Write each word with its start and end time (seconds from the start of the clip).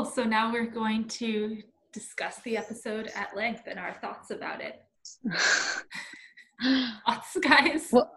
Cool. 0.00 0.10
So 0.10 0.24
now 0.24 0.50
we're 0.50 0.64
going 0.70 1.04
to 1.08 1.58
discuss 1.92 2.40
the 2.40 2.56
episode 2.56 3.10
at 3.14 3.36
length 3.36 3.64
and 3.66 3.78
our 3.78 3.92
thoughts 4.00 4.30
about 4.30 4.62
it. 4.62 4.82
thoughts, 7.06 7.36
guys? 7.42 7.88
Well, 7.92 8.10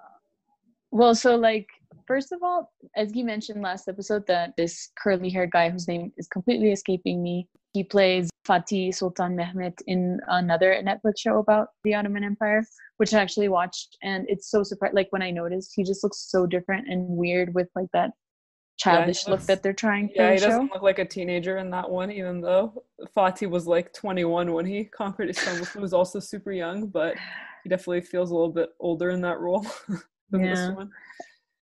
well, 0.92 1.14
so 1.14 1.36
like 1.36 1.68
first 2.08 2.32
of 2.32 2.42
all, 2.42 2.72
as 2.96 3.14
you 3.14 3.26
mentioned 3.26 3.62
last 3.62 3.90
episode, 3.90 4.26
that 4.28 4.54
this 4.56 4.92
curly 4.98 5.30
haired 5.30 5.52
guy 5.52 5.70
whose 5.70 5.90
name 5.90 6.14
is 6.18 6.26
completely 6.28 6.72
escaping 6.72 7.22
me, 7.22 7.50
he 7.74 7.84
plays 7.84 8.30
Fatih 8.48 8.96
Sultan 8.96 9.36
Mehmet 9.36 9.82
in 9.86 10.22
another 10.30 10.82
Netflix 10.86 11.16
show 11.18 11.40
about 11.40 11.68
the 11.84 11.96
Ottoman 11.96 12.24
Empire, 12.24 12.64
which 12.96 13.14
I 13.14 13.22
actually 13.22 13.50
watched, 13.50 13.98
and 14.02 14.26
it's 14.30 14.50
so 14.50 14.64
surprising. 14.64 14.96
Like 14.96 15.08
when 15.10 15.22
I 15.22 15.32
noticed, 15.32 15.74
he 15.76 15.84
just 15.84 16.02
looks 16.02 16.30
so 16.30 16.48
different 16.48 16.88
and 16.88 17.10
weird 17.10 17.54
with 17.54 17.68
like 17.76 17.90
that 17.92 18.12
childish 18.78 19.24
yeah, 19.26 19.32
look 19.32 19.42
that 19.42 19.62
they're 19.62 19.74
trying 19.74 20.10
to 20.10 20.16
yeah 20.16 20.34
he 20.34 20.40
doesn't 20.40 20.72
look 20.72 20.82
like 20.82 21.00
a 21.00 21.06
teenager 21.06 21.58
in 21.58 21.70
that 21.70 21.90
one 21.90 22.12
even 22.12 22.42
though 22.42 22.84
fatih 23.16 23.50
was 23.50 23.68
like 23.68 23.94
21 23.94 24.52
when 24.52 24.66
he 24.66 24.84
conquered 24.98 25.30
istanbul. 25.30 25.66
He 25.66 25.80
was 25.80 25.94
also 25.94 26.20
super 26.20 26.52
young 26.52 26.88
but 26.88 27.16
he 27.64 27.70
definitely 27.70 28.02
feels 28.02 28.32
a 28.32 28.34
little 28.34 28.52
bit 28.52 28.70
older 28.80 29.12
in 29.12 29.22
that 29.22 29.40
role 29.40 29.66
than 30.32 30.44
yeah. 30.44 30.56
this 30.56 30.76
one. 30.76 30.90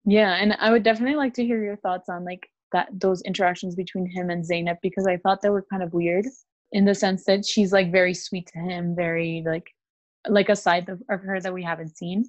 Yeah 0.06 0.34
and 0.34 0.56
i 0.60 0.72
would 0.72 0.84
definitely 0.84 1.16
like 1.16 1.34
to 1.36 1.46
hear 1.46 1.64
your 1.64 1.78
thoughts 1.78 2.10
on 2.10 2.26
like 2.26 2.50
that 2.72 2.90
those 2.94 3.22
interactions 3.22 3.76
between 3.76 4.06
him 4.06 4.30
and 4.30 4.46
zainab 4.46 4.78
because 4.82 5.08
i 5.08 5.18
thought 5.18 5.42
they 5.42 5.50
were 5.50 5.66
kind 5.70 5.84
of 5.84 5.94
weird 5.94 6.26
in 6.72 6.86
the 6.86 6.96
sense 6.96 7.24
that 7.26 7.46
she's 7.46 7.72
like 7.72 7.92
very 7.92 8.14
sweet 8.14 8.48
to 8.48 8.60
him 8.60 8.96
very 8.96 9.44
like 9.46 9.70
like 10.28 10.50
a 10.50 10.56
side 10.56 10.90
of, 10.90 11.02
of 11.10 11.22
her 11.22 11.40
that 11.40 11.54
we 11.54 11.64
haven't 11.64 11.96
seen. 11.96 12.26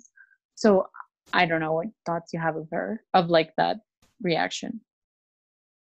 So 0.54 0.86
i 1.32 1.44
don't 1.44 1.60
know 1.60 1.72
what 1.72 1.86
thoughts 2.04 2.32
you 2.32 2.38
have 2.38 2.56
of 2.56 2.68
her 2.70 3.02
of 3.14 3.28
like 3.28 3.50
that 3.56 3.78
reaction. 4.22 4.80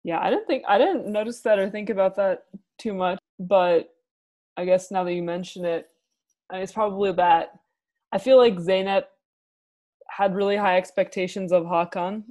Yeah, 0.05 0.21
I 0.21 0.31
didn't 0.31 0.47
think 0.47 0.65
I 0.69 0.79
didn't 0.79 1.07
notice 1.07 1.41
that 1.41 1.59
or 1.59 1.69
think 1.69 1.91
about 1.91 2.17
that 2.17 2.45
too 2.79 2.95
much, 2.95 3.19
but 3.39 3.91
I 4.57 4.65
guess 4.65 4.91
now 4.91 5.05
that 5.05 5.13
you 5.13 5.23
mention 5.23 5.65
it, 5.65 5.89
it's 6.53 6.73
probably 6.73 7.13
that 7.13 7.53
I 8.13 8.19
feel 8.19 8.39
like 8.39 8.55
Zaynep 8.57 9.05
had 10.09 10.35
really 10.35 10.57
high 10.57 10.79
expectations 10.79 11.53
of 11.53 11.65
Hakan 11.65 12.25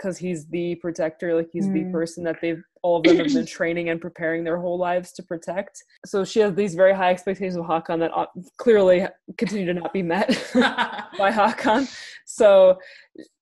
because 0.00 0.16
he's 0.16 0.46
the 0.46 0.76
protector, 0.76 1.34
like 1.34 1.48
he's 1.52 1.66
mm. 1.66 1.74
the 1.74 1.92
person 1.92 2.24
that 2.24 2.36
they've 2.40 2.62
all 2.82 2.96
of 2.96 3.02
them 3.02 3.16
have 3.18 3.26
been 3.26 3.46
training 3.58 3.90
and 3.90 4.00
preparing 4.00 4.44
their 4.44 4.56
whole 4.56 4.78
lives 4.78 5.12
to 5.12 5.22
protect. 5.22 5.82
So 6.06 6.24
she 6.24 6.40
has 6.40 6.54
these 6.54 6.74
very 6.74 6.94
high 6.94 7.10
expectations 7.10 7.56
of 7.56 7.64
Hakan 7.64 7.98
that 7.98 8.12
uh, 8.14 8.26
clearly 8.56 9.06
continue 9.36 9.66
to 9.66 9.74
not 9.74 9.92
be 9.92 10.02
met 10.02 10.28
by 10.54 11.30
Hakan 11.30 11.86
So 12.24 12.78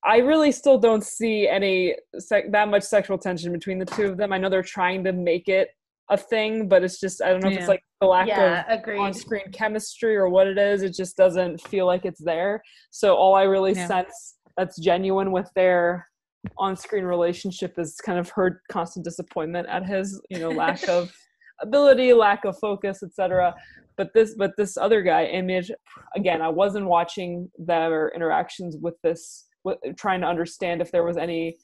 I 0.04 0.18
really 0.18 0.50
still 0.50 0.78
don't 0.78 1.04
see 1.04 1.46
any 1.46 1.94
sec- 2.18 2.50
that 2.50 2.68
much 2.68 2.82
sexual 2.82 3.18
tension 3.18 3.52
between 3.52 3.78
the 3.78 3.86
two 3.86 4.06
of 4.06 4.16
them. 4.16 4.32
I 4.32 4.38
know 4.38 4.48
they're 4.48 4.62
trying 4.62 5.04
to 5.04 5.12
make 5.12 5.48
it 5.48 5.68
a 6.10 6.16
thing, 6.16 6.68
but 6.68 6.82
it's 6.82 6.98
just 6.98 7.22
I 7.22 7.30
don't 7.30 7.42
know 7.42 7.50
yeah. 7.50 7.56
if 7.56 7.60
it's 7.60 7.68
like 7.68 7.84
the 8.00 8.06
lack 8.06 8.26
yeah, 8.26 8.72
of 8.72 8.80
agreed. 8.80 8.98
on-screen 8.98 9.52
chemistry 9.52 10.16
or 10.16 10.28
what 10.28 10.46
it 10.46 10.58
is. 10.58 10.82
It 10.82 10.94
just 10.94 11.16
doesn't 11.16 11.60
feel 11.68 11.86
like 11.86 12.04
it's 12.04 12.22
there. 12.22 12.62
So 12.90 13.14
all 13.14 13.34
I 13.34 13.42
really 13.42 13.74
yeah. 13.74 13.86
sense 13.86 14.34
that's 14.56 14.80
genuine 14.80 15.30
with 15.30 15.48
their 15.54 16.08
on-screen 16.56 17.04
relationship 17.04 17.78
is 17.78 17.96
kind 18.04 18.18
of 18.18 18.28
her 18.30 18.62
constant 18.70 19.04
disappointment 19.04 19.68
at 19.68 19.84
his 19.84 20.20
you 20.30 20.38
know 20.38 20.50
lack 20.50 20.88
of 20.88 21.12
ability 21.62 22.12
lack 22.12 22.44
of 22.44 22.56
focus 22.58 23.02
etc 23.02 23.54
but 23.96 24.10
this 24.14 24.34
but 24.36 24.52
this 24.56 24.76
other 24.76 25.02
guy 25.02 25.24
image 25.24 25.70
again 26.14 26.40
i 26.40 26.48
wasn't 26.48 26.84
watching 26.84 27.50
their 27.58 28.10
interactions 28.14 28.76
with 28.80 28.94
this 29.02 29.46
with, 29.64 29.78
trying 29.96 30.20
to 30.20 30.26
understand 30.26 30.80
if 30.80 30.92
there 30.92 31.04
was 31.04 31.16
any 31.16 31.56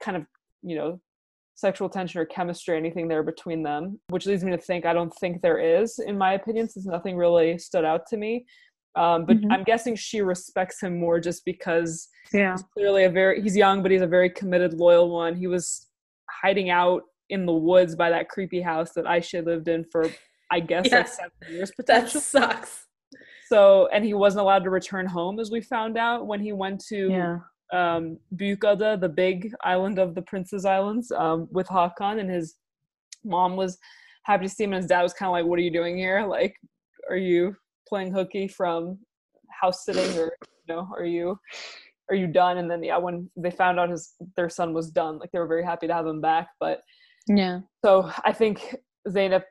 kind 0.00 0.16
of 0.16 0.24
you 0.62 0.76
know 0.76 1.00
sexual 1.54 1.88
tension 1.88 2.20
or 2.20 2.26
chemistry 2.26 2.74
or 2.74 2.78
anything 2.78 3.08
there 3.08 3.22
between 3.22 3.62
them 3.62 3.98
which 4.08 4.26
leads 4.26 4.44
me 4.44 4.50
to 4.50 4.58
think 4.58 4.84
i 4.84 4.92
don't 4.92 5.12
think 5.20 5.40
there 5.40 5.58
is 5.58 5.98
in 6.06 6.16
my 6.16 6.34
opinion 6.34 6.68
since 6.68 6.86
nothing 6.86 7.16
really 7.16 7.58
stood 7.58 7.84
out 7.84 8.06
to 8.06 8.18
me 8.18 8.44
um, 8.96 9.24
but 9.24 9.36
mm-hmm. 9.36 9.52
I'm 9.52 9.64
guessing 9.64 9.94
she 9.94 10.20
respects 10.20 10.82
him 10.82 10.98
more 10.98 11.20
just 11.20 11.44
because 11.44 12.08
yeah. 12.32 12.52
he's 12.52 12.64
clearly 12.74 13.04
a 13.04 13.10
very 13.10 13.40
he's 13.40 13.56
young, 13.56 13.82
but 13.82 13.90
he's 13.90 14.02
a 14.02 14.06
very 14.06 14.30
committed, 14.30 14.74
loyal 14.74 15.10
one. 15.10 15.36
He 15.36 15.46
was 15.46 15.86
hiding 16.42 16.70
out 16.70 17.02
in 17.28 17.46
the 17.46 17.52
woods 17.52 17.94
by 17.94 18.10
that 18.10 18.28
creepy 18.28 18.60
house 18.60 18.92
that 18.92 19.04
Aisha 19.04 19.44
lived 19.44 19.68
in 19.68 19.84
for 19.84 20.10
I 20.50 20.60
guess 20.60 20.86
yeah. 20.90 20.98
like 20.98 21.08
seven 21.08 21.30
years 21.48 21.70
potentially. 21.70 22.20
That 22.20 22.26
sucks. 22.26 22.86
So 23.48 23.88
and 23.92 24.04
he 24.04 24.14
wasn't 24.14 24.42
allowed 24.42 24.64
to 24.64 24.70
return 24.70 25.06
home 25.06 25.38
as 25.38 25.50
we 25.50 25.60
found 25.60 25.96
out 25.96 26.26
when 26.26 26.40
he 26.40 26.52
went 26.52 26.84
to 26.88 27.08
yeah. 27.10 27.38
um 27.72 28.18
Büyükada, 28.34 29.00
the 29.00 29.08
big 29.08 29.52
island 29.62 30.00
of 30.00 30.16
the 30.16 30.22
Prince's 30.22 30.64
Islands, 30.64 31.12
um, 31.12 31.46
with 31.52 31.68
Hakan 31.68 32.18
and 32.18 32.28
his 32.28 32.56
mom 33.24 33.54
was 33.54 33.78
happy 34.24 34.46
to 34.46 34.52
see 34.52 34.64
him 34.64 34.72
and 34.72 34.82
his 34.82 34.86
dad 34.86 35.02
was 35.02 35.14
kinda 35.14 35.30
like, 35.30 35.44
What 35.44 35.60
are 35.60 35.62
you 35.62 35.72
doing 35.72 35.96
here? 35.96 36.26
Like, 36.26 36.56
are 37.08 37.16
you 37.16 37.54
playing 37.88 38.12
hooky 38.12 38.48
from 38.48 38.98
house 39.48 39.84
sitting 39.84 40.18
or 40.18 40.32
you 40.66 40.74
know 40.74 40.88
are 40.96 41.04
you 41.04 41.38
are 42.08 42.16
you 42.16 42.26
done? 42.26 42.58
And 42.58 42.70
then 42.70 42.82
yeah 42.82 42.98
when 42.98 43.30
they 43.36 43.50
found 43.50 43.78
out 43.78 43.90
his 43.90 44.14
their 44.36 44.48
son 44.48 44.72
was 44.74 44.90
done 44.90 45.18
like 45.18 45.30
they 45.32 45.38
were 45.38 45.46
very 45.46 45.64
happy 45.64 45.86
to 45.86 45.94
have 45.94 46.06
him 46.06 46.20
back 46.20 46.48
but 46.58 46.80
yeah. 47.28 47.60
so 47.84 48.10
i 48.24 48.32
think 48.32 48.74
zainab 49.08 49.42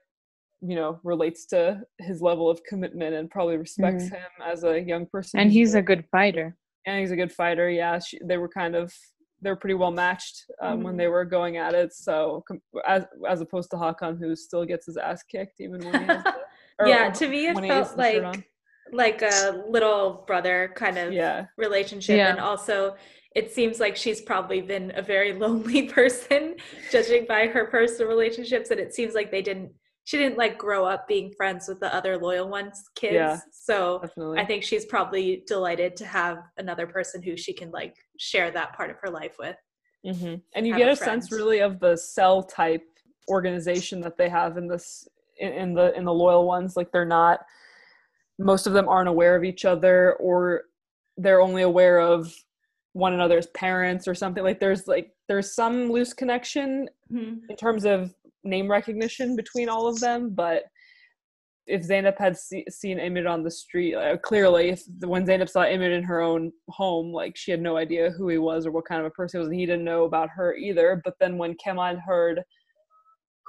you 0.61 0.75
know 0.75 0.99
relates 1.03 1.45
to 1.45 1.81
his 1.99 2.21
level 2.21 2.49
of 2.49 2.63
commitment 2.63 3.15
and 3.15 3.29
probably 3.29 3.57
respects 3.57 4.05
mm-hmm. 4.05 4.15
him 4.15 4.31
as 4.45 4.63
a 4.63 4.81
young 4.81 5.05
person. 5.05 5.39
And 5.39 5.51
he's 5.51 5.73
a 5.73 5.81
good 5.81 6.05
fighter. 6.11 6.55
And 6.85 6.99
he's 6.99 7.11
a 7.11 7.15
good 7.15 7.31
fighter 7.31 7.69
yeah. 7.69 7.99
She, 7.99 8.19
they 8.23 8.37
were 8.37 8.49
kind 8.49 8.75
of 8.75 8.93
they 9.41 9.49
were 9.49 9.55
pretty 9.55 9.75
well 9.75 9.91
matched 9.91 10.45
um, 10.61 10.75
mm-hmm. 10.75 10.83
when 10.83 10.97
they 10.97 11.07
were 11.07 11.23
going 11.23 11.57
at 11.57 11.73
it. 11.73 11.93
So 11.93 12.43
as 12.85 13.05
as 13.27 13.41
opposed 13.41 13.71
to 13.71 13.77
hakan 13.77 14.19
who 14.19 14.35
still 14.35 14.65
gets 14.65 14.85
his 14.85 14.97
ass 14.97 15.23
kicked 15.23 15.61
even 15.61 15.79
when 15.79 16.01
he 16.01 16.05
has 16.05 16.23
the 16.23 16.33
yeah, 16.85 17.09
to 17.09 17.27
me 17.27 17.47
it 17.47 17.57
felt 17.57 17.97
like 17.97 18.45
like 18.91 19.21
a 19.21 19.63
little 19.67 20.23
brother 20.27 20.71
kind 20.75 20.97
of 20.97 21.13
yeah. 21.13 21.45
relationship 21.57 22.17
yeah. 22.17 22.29
and 22.29 22.39
also 22.39 22.95
it 23.35 23.51
seems 23.51 23.79
like 23.79 23.95
she's 23.95 24.21
probably 24.21 24.61
been 24.61 24.91
a 24.95 25.01
very 25.01 25.33
lonely 25.39 25.83
person 25.83 26.55
judging 26.91 27.25
by 27.27 27.47
her 27.47 27.65
personal 27.65 28.07
relationships 28.07 28.71
and 28.71 28.79
it 28.79 28.93
seems 28.93 29.13
like 29.13 29.31
they 29.31 29.41
didn't 29.41 29.71
she 30.05 30.17
didn't 30.17 30.37
like 30.37 30.57
grow 30.57 30.85
up 30.85 31.07
being 31.07 31.31
friends 31.37 31.67
with 31.67 31.79
the 31.79 31.93
other 31.93 32.17
loyal 32.17 32.49
ones 32.49 32.83
kids 32.95 33.13
yeah, 33.13 33.37
so 33.51 33.99
definitely. 34.01 34.39
i 34.39 34.45
think 34.45 34.63
she's 34.63 34.85
probably 34.85 35.43
delighted 35.47 35.95
to 35.95 36.05
have 36.05 36.39
another 36.57 36.87
person 36.87 37.21
who 37.21 37.37
she 37.37 37.53
can 37.53 37.69
like 37.71 37.95
share 38.17 38.49
that 38.49 38.75
part 38.75 38.89
of 38.89 38.95
her 39.01 39.09
life 39.09 39.35
with 39.37 39.55
mm-hmm. 40.05 40.35
and 40.55 40.67
you 40.67 40.75
get 40.75 40.87
a, 40.87 40.93
a 40.93 40.95
sense 40.95 41.31
really 41.31 41.59
of 41.59 41.79
the 41.79 41.95
cell 41.95 42.41
type 42.41 42.83
organization 43.29 44.01
that 44.01 44.17
they 44.17 44.27
have 44.27 44.57
in 44.57 44.67
this 44.67 45.07
in, 45.39 45.53
in 45.53 45.73
the 45.73 45.95
in 45.95 46.05
the 46.05 46.13
loyal 46.13 46.45
ones 46.45 46.75
like 46.75 46.91
they're 46.91 47.05
not 47.05 47.39
most 48.37 48.67
of 48.67 48.73
them 48.73 48.87
aren't 48.87 49.09
aware 49.09 49.35
of 49.35 49.43
each 49.43 49.65
other 49.65 50.13
or 50.13 50.63
they're 51.17 51.41
only 51.41 51.63
aware 51.63 51.99
of 51.99 52.33
one 52.93 53.13
another's 53.13 53.47
parents 53.47 54.07
or 54.07 54.15
something 54.15 54.43
like 54.43 54.59
there's 54.59 54.87
like 54.87 55.11
there's 55.27 55.53
some 55.53 55.91
loose 55.91 56.13
connection 56.13 56.87
mm-hmm. 57.11 57.35
in 57.49 57.55
terms 57.55 57.85
of 57.85 58.13
name 58.43 58.69
recognition 58.69 59.35
between 59.35 59.69
all 59.69 59.87
of 59.87 59.99
them 59.99 60.29
but 60.33 60.63
if 61.69 61.83
Zainab 61.83 62.17
had 62.17 62.35
see, 62.35 62.65
seen 62.69 62.97
Imid 62.97 63.29
on 63.29 63.43
the 63.43 63.51
street, 63.51 63.95
uh, 63.95 64.17
clearly, 64.17 64.69
if 64.69 64.81
when 65.01 65.25
Zainab 65.25 65.49
saw 65.49 65.61
Imid 65.61 65.95
in 65.95 66.03
her 66.03 66.19
own 66.19 66.51
home, 66.69 67.13
like 67.13 67.37
she 67.37 67.51
had 67.51 67.61
no 67.61 67.77
idea 67.77 68.09
who 68.09 68.27
he 68.27 68.39
was 68.39 68.65
or 68.65 68.71
what 68.71 68.85
kind 68.85 68.99
of 68.99 69.05
a 69.05 69.11
person 69.11 69.37
he 69.37 69.39
was, 69.39 69.49
and 69.49 69.59
he 69.59 69.65
didn't 69.65 69.85
know 69.85 70.03
about 70.03 70.29
her 70.29 70.55
either. 70.55 70.99
But 71.05 71.13
then 71.19 71.37
when 71.37 71.55
Kemal 71.63 71.97
heard 72.05 72.41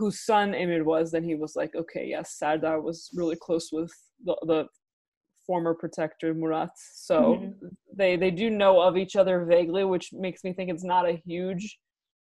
whose 0.00 0.25
son 0.25 0.53
Imid 0.53 0.83
was, 0.83 1.12
then 1.12 1.22
he 1.22 1.34
was 1.34 1.55
like, 1.55 1.75
okay, 1.77 2.06
yes, 2.09 2.38
Sardar 2.38 2.81
was 2.81 3.11
really 3.15 3.37
close 3.37 3.69
with 3.71 3.93
the, 4.25 4.34
the 4.47 4.65
former 5.47 5.75
protector 5.75 6.32
Murat. 6.32 6.70
So 6.94 7.19
mm-hmm. 7.20 7.67
they 7.94 8.17
they 8.17 8.31
do 8.31 8.49
know 8.49 8.81
of 8.81 8.97
each 8.97 9.14
other 9.14 9.44
vaguely, 9.44 9.85
which 9.85 10.08
makes 10.12 10.43
me 10.43 10.55
think 10.55 10.70
it's 10.70 10.85
not 10.85 11.08
a 11.08 11.20
huge 11.26 11.79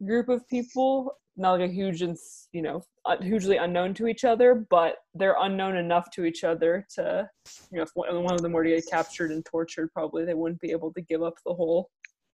group 0.03 0.27
of 0.27 0.47
people, 0.49 1.13
not 1.37 1.59
like 1.59 1.69
a 1.69 1.73
huge 1.73 2.01
and 2.01 2.17
you 2.51 2.63
know 2.63 2.81
hugely 3.21 3.57
unknown 3.57 3.93
to 3.93 4.07
each 4.07 4.23
other, 4.23 4.65
but 4.71 4.95
they're 5.13 5.37
unknown 5.41 5.77
enough 5.77 6.09
to 6.15 6.25
each 6.25 6.43
other 6.43 6.87
to 6.95 7.29
you 7.71 7.77
know 7.77 7.83
if 7.83 7.91
one 7.93 8.33
of 8.33 8.41
them 8.41 8.53
were 8.53 8.63
to 8.63 8.71
get 8.71 8.89
captured 8.89 9.31
and 9.31 9.45
tortured, 9.45 9.93
probably 9.93 10.25
they 10.25 10.33
wouldn't 10.33 10.61
be 10.61 10.71
able 10.71 10.91
to 10.93 11.01
give 11.01 11.21
up 11.21 11.35
the 11.45 11.53
whole 11.53 11.91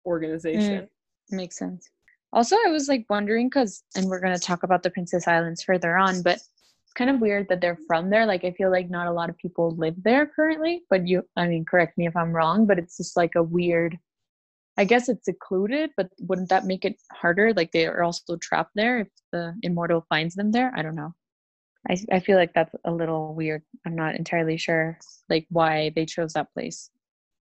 organization. 0.05 0.83
Mm, 0.83 1.37
makes 1.37 1.59
sense. 1.59 1.89
Also, 2.32 2.56
I 2.67 2.70
was 2.70 2.88
like 2.88 3.05
wondering 3.11 3.49
because, 3.49 3.82
and 3.94 4.06
we're 4.06 4.20
going 4.20 4.34
to 4.34 4.40
talk 4.40 4.62
about 4.62 4.82
the 4.82 4.90
Princess 4.90 5.29
Islands 5.29 5.62
further 5.62 5.96
on, 5.96 6.23
but 6.23 6.37
it's 6.37 6.93
kind 6.94 7.11
of 7.11 7.20
weird 7.20 7.49
that 7.49 7.61
they're 7.61 7.79
from 7.87 8.08
there. 8.08 8.25
Like, 8.25 8.44
I 8.44 8.52
feel 8.52 8.70
like 8.70 8.88
not 8.88 9.06
a 9.06 9.12
lot 9.12 9.29
of 9.29 9.37
people 9.37 9.76
live 9.76 9.94
there 10.02 10.26
currently, 10.26 10.82
but 10.88 11.06
you, 11.06 11.25
I 11.37 11.46
mean, 11.46 11.64
correct 11.64 11.99
me 11.99 12.06
if 12.06 12.17
I'm 12.17 12.32
wrong, 12.32 12.67
but 12.67 12.79
it's 12.79 12.96
just 12.96 13.17
like 13.17 13.34
a 13.34 13.43
weird, 13.43 13.99
I 14.79 14.84
guess 14.84 15.11
it's 15.11 15.26
secluded, 15.26 15.90
but 15.96 16.08
wouldn't 16.20 16.49
that 16.49 16.64
make 16.64 16.87
it 16.87 16.96
harder? 17.12 17.52
Like, 17.52 17.73
they 17.73 17.87
are 17.87 18.02
also 18.02 18.37
trapped 18.37 18.73
there 18.75 19.00
if 19.00 19.08
the 19.31 19.55
immortal 19.62 20.06
finds 20.08 20.34
them 20.34 20.52
there? 20.52 20.73
I 20.75 20.82
don't 20.82 20.96
know. 20.96 21.14
I, 21.90 21.96
I 22.12 22.20
feel 22.20 22.38
like 22.38 22.55
that's 22.55 22.75
a 22.84 22.93
little 22.93 23.34
weird. 23.34 23.62
I'm 23.87 23.96
not 23.96 24.14
entirely 24.14 24.56
sure, 24.56 24.99
like, 25.29 25.46
why 25.50 25.93
they 25.94 26.06
chose 26.06 26.32
that 26.32 26.52
place. 26.55 26.90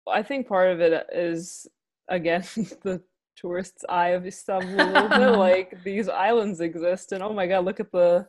I 0.08 0.24
think 0.24 0.48
part 0.48 0.72
of 0.72 0.82
it 0.82 1.08
is, 1.14 1.68
again, 2.08 2.42
the 2.56 3.04
tourist's 3.40 3.84
eye 3.90 4.10
of 4.10 4.26
Istanbul 4.26 4.84
a 4.84 4.92
little 4.94 5.10
bit, 5.10 5.30
like 5.48 5.84
these 5.84 6.10
islands 6.10 6.60
exist, 6.62 7.12
and 7.12 7.22
oh 7.24 7.34
my 7.34 7.48
god, 7.48 7.66
look 7.66 7.80
at 7.80 7.92
the 7.92 8.28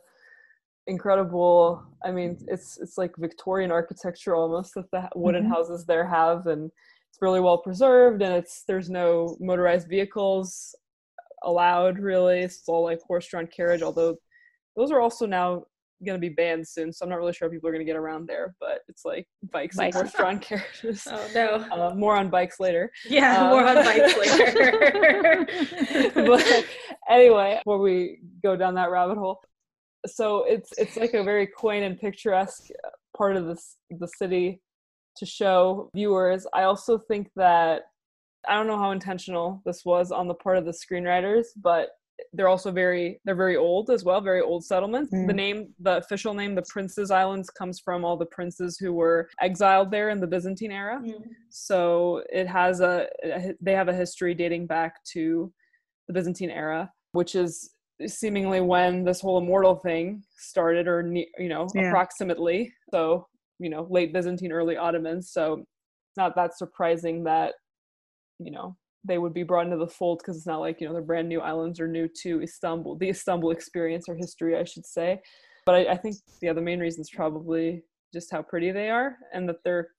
incredible. 0.87 1.83
I 2.03 2.11
mean, 2.11 2.37
it's 2.47 2.77
it's 2.79 2.97
like 2.97 3.13
Victorian 3.17 3.71
architecture 3.71 4.35
almost 4.35 4.73
that 4.75 4.89
the 4.91 5.09
wooden 5.15 5.45
Mhm. 5.45 5.49
houses 5.49 5.85
there 5.85 6.07
have, 6.07 6.47
and 6.47 6.71
it's 7.09 7.21
really 7.21 7.39
well 7.39 7.57
preserved, 7.59 8.21
and 8.21 8.33
it's 8.33 8.63
there's 8.67 8.89
no 8.89 9.37
motorized 9.39 9.87
vehicles 9.87 10.75
allowed 11.43 11.99
really. 11.99 12.39
It's 12.41 12.67
all 12.67 12.83
like 12.83 12.99
horse-drawn 13.01 13.47
carriage, 13.47 13.81
although 13.81 14.15
those 14.75 14.91
are 14.91 15.01
also 15.01 15.25
now 15.25 15.65
going 16.05 16.19
to 16.19 16.29
be 16.29 16.33
banned 16.33 16.67
soon, 16.67 16.91
so 16.91 17.03
I'm 17.03 17.09
not 17.09 17.17
really 17.17 17.33
sure 17.33 17.47
how 17.47 17.51
people 17.51 17.69
are 17.69 17.71
going 17.71 17.85
to 17.85 17.89
get 17.89 17.97
around 17.97 18.27
there. 18.27 18.55
But 18.59 18.79
it's 18.87 19.05
like 19.05 19.27
bikes, 19.51 19.75
Bikes. 19.75 19.95
and 19.95 20.05
horse-drawn 20.05 20.39
carriages. 20.47 21.07
Oh 21.09 21.27
no. 21.33 21.65
Uh, 21.71 21.93
more 21.95 22.15
on 22.15 22.29
bikes 22.29 22.59
later. 22.59 22.91
Yeah, 23.07 23.41
um, 23.43 23.49
more 23.49 23.65
on 23.65 23.75
bikes 23.75 24.17
later. 24.17 25.47
but 26.27 26.65
anyway, 27.09 27.57
before 27.63 27.79
we 27.79 28.19
go 28.43 28.55
down 28.55 28.75
that 28.75 28.91
rabbit 28.91 29.17
hole, 29.17 29.41
so 30.05 30.43
it's 30.45 30.71
it's 30.77 30.97
like 30.97 31.13
a 31.13 31.23
very 31.23 31.47
quaint 31.47 31.85
and 31.85 31.99
picturesque 31.99 32.67
part 33.15 33.35
of 33.35 33.45
this 33.45 33.77
the 33.89 34.07
city 34.07 34.61
to 35.17 35.25
show 35.25 35.89
viewers. 35.93 36.45
I 36.53 36.63
also 36.63 36.97
think 36.97 37.29
that 37.35 37.83
I 38.47 38.55
don't 38.55 38.67
know 38.67 38.77
how 38.77 38.91
intentional 38.91 39.61
this 39.65 39.85
was 39.85 40.11
on 40.11 40.27
the 40.27 40.33
part 40.33 40.57
of 40.57 40.65
the 40.65 40.71
screenwriters, 40.71 41.45
but 41.55 41.89
they're 42.33 42.47
also 42.47 42.71
very 42.71 43.19
they're 43.25 43.35
very 43.35 43.57
old 43.57 43.89
as 43.89 44.03
well, 44.03 44.21
very 44.21 44.41
old 44.41 44.63
settlements. 44.65 45.11
The 45.11 45.17
Mm. 45.17 45.35
name, 45.35 45.75
the 45.79 45.97
official 45.97 46.33
name, 46.33 46.55
the 46.55 46.63
Princes 46.69 47.11
Islands, 47.11 47.49
comes 47.49 47.79
from 47.79 48.03
all 48.05 48.17
the 48.17 48.25
princes 48.25 48.77
who 48.77 48.93
were 48.93 49.29
exiled 49.41 49.91
there 49.91 50.09
in 50.09 50.19
the 50.19 50.27
Byzantine 50.27 50.71
era 50.71 51.01
Mm. 51.03 51.23
so 51.49 52.23
it 52.31 52.47
has 52.47 52.79
a 52.81 53.07
a- 53.23 53.53
they 53.61 53.73
have 53.73 53.89
a 53.89 53.93
history 53.93 54.33
dating 54.33 54.65
back 54.67 55.03
to 55.13 55.51
the 56.07 56.13
byzantine 56.13 56.49
era 56.49 56.91
which 57.13 57.35
is 57.35 57.75
seemingly 58.07 58.61
when 58.61 59.03
this 59.03 59.21
whole 59.21 59.37
immortal 59.37 59.75
thing 59.75 60.23
started 60.37 60.87
or 60.87 61.01
you 61.37 61.49
know 61.49 61.67
Yeah. 61.75 61.87
approximately 61.89 62.73
so 62.93 63.27
you 63.59 63.69
know 63.69 63.83
late 63.89 64.11
byzantine 64.13 64.51
early 64.51 64.75
ottomans 64.77 65.31
so 65.31 65.63
not 66.17 66.35
that 66.35 66.57
surprising 66.57 67.23
that 67.25 67.53
you 68.39 68.51
know 68.51 68.75
they 69.03 69.17
would 69.17 69.33
be 69.33 69.43
brought 69.43 69.65
into 69.65 69.77
the 69.77 69.87
fold 69.87 70.19
because 70.19 70.37
it's 70.37 70.45
not 70.47 70.59
like 70.59 70.79
you 70.79 70.87
know 70.87 70.93
they're 70.93 71.01
brand 71.01 71.27
new 71.27 71.39
islands 71.41 71.79
or 71.79 71.87
new 71.87 72.07
to 72.07 72.41
istanbul 72.41 72.95
the 72.97 73.09
istanbul 73.09 73.51
experience 73.51 74.05
or 74.07 74.15
history 74.15 74.57
i 74.57 74.63
should 74.63 74.85
say 74.85 75.19
but 75.65 75.75
i, 75.75 75.93
I 75.93 75.97
think 75.97 76.15
yeah 76.41 76.53
the 76.53 76.61
main 76.61 76.79
reason 76.79 77.01
is 77.01 77.09
probably 77.09 77.83
just 78.13 78.31
how 78.31 78.41
pretty 78.41 78.71
they 78.71 78.89
are 78.89 79.17
and 79.33 79.47
that 79.49 79.57
they're 79.63 79.89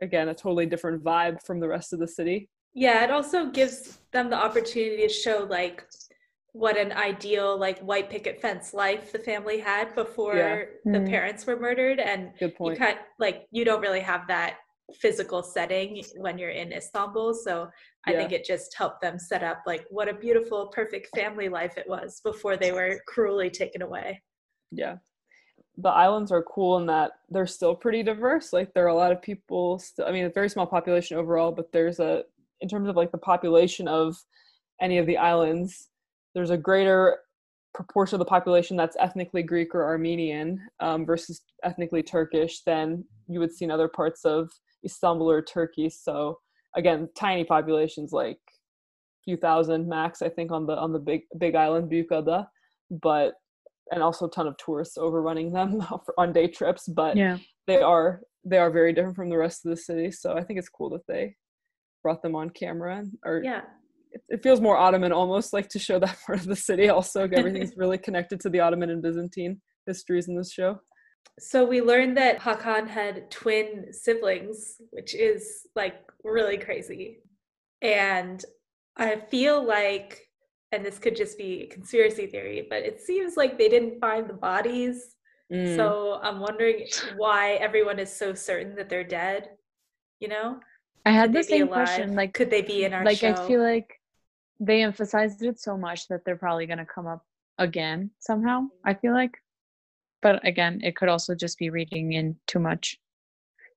again 0.00 0.28
a 0.28 0.34
totally 0.34 0.66
different 0.66 1.02
vibe 1.02 1.42
from 1.44 1.60
the 1.60 1.68
rest 1.68 1.92
of 1.92 1.98
the 1.98 2.08
city 2.08 2.48
Yeah, 2.74 3.04
it 3.04 3.10
also 3.10 3.50
gives 3.50 3.98
them 4.12 4.30
the 4.30 4.36
opportunity 4.36 5.06
to 5.06 5.12
show 5.12 5.46
like 5.48 5.84
what 6.52 6.76
an 6.76 6.92
ideal 6.92 7.58
like 7.58 7.78
white 7.80 8.08
picket 8.10 8.40
fence 8.40 8.72
life 8.74 9.12
the 9.12 9.18
family 9.18 9.58
had 9.58 9.94
before 9.94 10.36
Yeah. 10.36 10.92
the 10.92 11.00
Mm. 11.00 11.08
parents 11.08 11.46
were 11.46 11.58
murdered 11.58 11.98
and 11.98 12.32
good 12.38 12.50
you 12.52 12.56
point 12.56 12.78
kind 12.78 12.98
like 13.18 13.46
you 13.50 13.64
don't 13.64 13.80
really 13.80 14.00
have 14.00 14.26
that 14.28 14.56
physical 14.94 15.42
setting 15.42 16.04
when 16.16 16.38
you're 16.38 16.50
in 16.50 16.72
Istanbul 16.72 17.34
so 17.34 17.68
I 18.06 18.12
Yeah. 18.12 18.18
think 18.18 18.32
it 18.32 18.44
just 18.44 18.74
helped 18.76 19.00
them 19.00 19.18
set 19.18 19.42
up 19.42 19.62
like 19.66 19.84
what 19.90 20.08
a 20.08 20.14
beautiful 20.14 20.68
perfect 20.68 21.08
family 21.16 21.48
life 21.48 21.76
it 21.78 21.88
was 21.88 22.20
before 22.24 22.56
they 22.56 22.72
were 22.72 23.00
cruelly 23.06 23.50
taken 23.50 23.82
away. 23.82 24.22
yeah 24.70 24.96
the 25.78 25.88
islands 25.88 26.30
are 26.30 26.42
cool 26.42 26.76
in 26.78 26.86
that 26.86 27.12
they're 27.30 27.46
still 27.46 27.74
pretty 27.74 28.02
diverse 28.02 28.52
like 28.52 28.72
there 28.74 28.84
are 28.84 28.88
a 28.88 28.94
lot 28.94 29.12
of 29.12 29.22
people 29.22 29.78
still 29.78 30.06
i 30.06 30.12
mean 30.12 30.24
a 30.26 30.30
very 30.30 30.48
small 30.48 30.66
population 30.66 31.16
overall 31.16 31.50
but 31.50 31.72
there's 31.72 31.98
a 31.98 32.22
in 32.60 32.68
terms 32.68 32.88
of 32.88 32.96
like 32.96 33.10
the 33.10 33.18
population 33.18 33.88
of 33.88 34.16
any 34.80 34.98
of 34.98 35.06
the 35.06 35.16
islands 35.16 35.88
there's 36.34 36.50
a 36.50 36.56
greater 36.56 37.18
proportion 37.74 38.16
of 38.16 38.18
the 38.18 38.24
population 38.24 38.76
that's 38.76 38.96
ethnically 39.00 39.42
greek 39.42 39.74
or 39.74 39.82
armenian 39.84 40.60
um, 40.80 41.06
versus 41.06 41.40
ethnically 41.64 42.02
turkish 42.02 42.60
than 42.64 43.02
you 43.28 43.40
would 43.40 43.52
see 43.52 43.64
in 43.64 43.70
other 43.70 43.88
parts 43.88 44.24
of 44.24 44.50
istanbul 44.84 45.30
or 45.30 45.42
turkey. 45.42 45.88
So 45.90 46.38
again 46.76 47.08
tiny 47.16 47.44
populations 47.44 48.12
like 48.12 48.38
few 49.24 49.36
thousand 49.36 49.86
max 49.88 50.22
i 50.22 50.28
think 50.28 50.50
on 50.50 50.66
the 50.66 50.74
on 50.76 50.92
the 50.92 50.98
big 50.98 51.22
big 51.38 51.54
island 51.54 51.90
Büyükada, 51.90 52.46
but 53.02 53.34
and 53.90 54.02
also 54.02 54.26
a 54.26 54.30
ton 54.30 54.46
of 54.46 54.56
tourists 54.56 54.96
overrunning 54.96 55.52
them 55.52 55.84
on 56.18 56.32
day 56.32 56.46
trips. 56.46 56.88
But 56.88 57.16
yeah. 57.16 57.38
they 57.66 57.80
are 57.82 58.22
they 58.44 58.58
are 58.58 58.70
very 58.70 58.92
different 58.92 59.16
from 59.16 59.28
the 59.30 59.36
rest 59.36 59.64
of 59.64 59.70
the 59.70 59.76
city. 59.76 60.10
So 60.10 60.32
i 60.34 60.42
think 60.42 60.58
it's 60.58 60.68
cool 60.68 60.90
that 60.90 61.06
they 61.06 61.36
brought 62.02 62.22
them 62.22 62.34
on 62.34 62.50
camera 62.50 63.04
or 63.24 63.42
Yeah. 63.44 63.62
it, 64.10 64.22
it 64.28 64.42
feels 64.42 64.60
more 64.60 64.76
ottoman 64.76 65.12
almost 65.12 65.52
like 65.52 65.68
to 65.70 65.78
show 65.78 65.98
that 66.00 66.18
part 66.26 66.40
of 66.40 66.46
the 66.46 66.56
city 66.56 66.88
also 66.88 67.28
everything's 67.32 67.72
really 67.82 67.98
connected 67.98 68.40
to 68.40 68.48
the 68.50 68.60
ottoman 68.60 68.90
and 68.90 69.02
byzantine 69.02 69.60
histories 69.86 70.28
in 70.28 70.36
this 70.36 70.52
show 70.52 70.78
So 71.38 71.64
we 71.64 71.80
learned 71.80 72.16
that 72.18 72.40
Hakan 72.40 72.88
had 72.88 73.30
twin 73.30 73.92
siblings, 73.92 74.76
which 74.90 75.14
is 75.14 75.66
like 75.74 76.00
really 76.22 76.58
crazy. 76.58 77.20
And 77.80 78.44
I 78.96 79.16
feel 79.16 79.64
like, 79.64 80.28
and 80.70 80.84
this 80.84 80.98
could 80.98 81.16
just 81.16 81.36
be 81.38 81.62
a 81.62 81.66
conspiracy 81.66 82.26
theory, 82.26 82.66
but 82.68 82.82
it 82.82 83.00
seems 83.00 83.36
like 83.36 83.58
they 83.58 83.68
didn't 83.68 84.00
find 84.00 84.28
the 84.28 84.34
bodies. 84.34 85.16
Mm. 85.52 85.76
So 85.76 86.20
I'm 86.22 86.40
wondering 86.40 86.86
why 87.16 87.54
everyone 87.54 87.98
is 87.98 88.14
so 88.14 88.34
certain 88.34 88.74
that 88.76 88.88
they're 88.88 89.04
dead. 89.04 89.50
You 90.20 90.28
know, 90.28 90.60
I 91.04 91.10
had 91.10 91.32
the 91.32 91.42
same 91.42 91.68
question. 91.68 92.14
Like, 92.14 92.32
could 92.32 92.50
they 92.50 92.62
be 92.62 92.84
in 92.84 92.92
our 92.92 93.04
like 93.04 93.18
show? 93.18 93.32
I 93.32 93.46
feel 93.48 93.60
like 93.60 94.00
they 94.60 94.82
emphasized 94.82 95.42
it 95.42 95.58
so 95.58 95.76
much 95.76 96.06
that 96.08 96.24
they're 96.24 96.36
probably 96.36 96.66
gonna 96.66 96.86
come 96.86 97.06
up 97.06 97.26
again 97.58 98.10
somehow. 98.20 98.68
I 98.84 98.94
feel 98.94 99.12
like, 99.12 99.41
but 100.22 100.46
again, 100.46 100.80
it 100.82 100.96
could 100.96 101.08
also 101.08 101.34
just 101.34 101.58
be 101.58 101.68
reading 101.70 102.12
in 102.12 102.36
too 102.46 102.58
much 102.60 102.98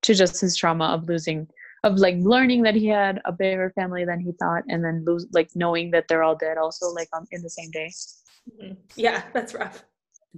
to 0.03 0.13
just 0.13 0.39
his 0.39 0.55
trauma 0.55 0.85
of 0.85 1.07
losing, 1.09 1.47
of 1.83 1.97
like 1.97 2.15
learning 2.19 2.61
that 2.63 2.75
he 2.75 2.87
had 2.87 3.21
a 3.25 3.31
bigger 3.31 3.71
family 3.75 4.05
than 4.05 4.19
he 4.19 4.31
thought, 4.33 4.63
and 4.69 4.83
then 4.83 5.03
lose 5.05 5.25
like 5.33 5.49
knowing 5.55 5.91
that 5.91 6.07
they're 6.07 6.23
all 6.23 6.35
dead 6.35 6.57
also 6.57 6.87
like 6.93 7.09
on 7.13 7.25
in 7.31 7.41
the 7.41 7.49
same 7.49 7.71
day. 7.71 7.91
Mhm. 8.61 8.77
Yeah, 8.95 9.23
that's 9.33 9.53
rough. 9.55 9.83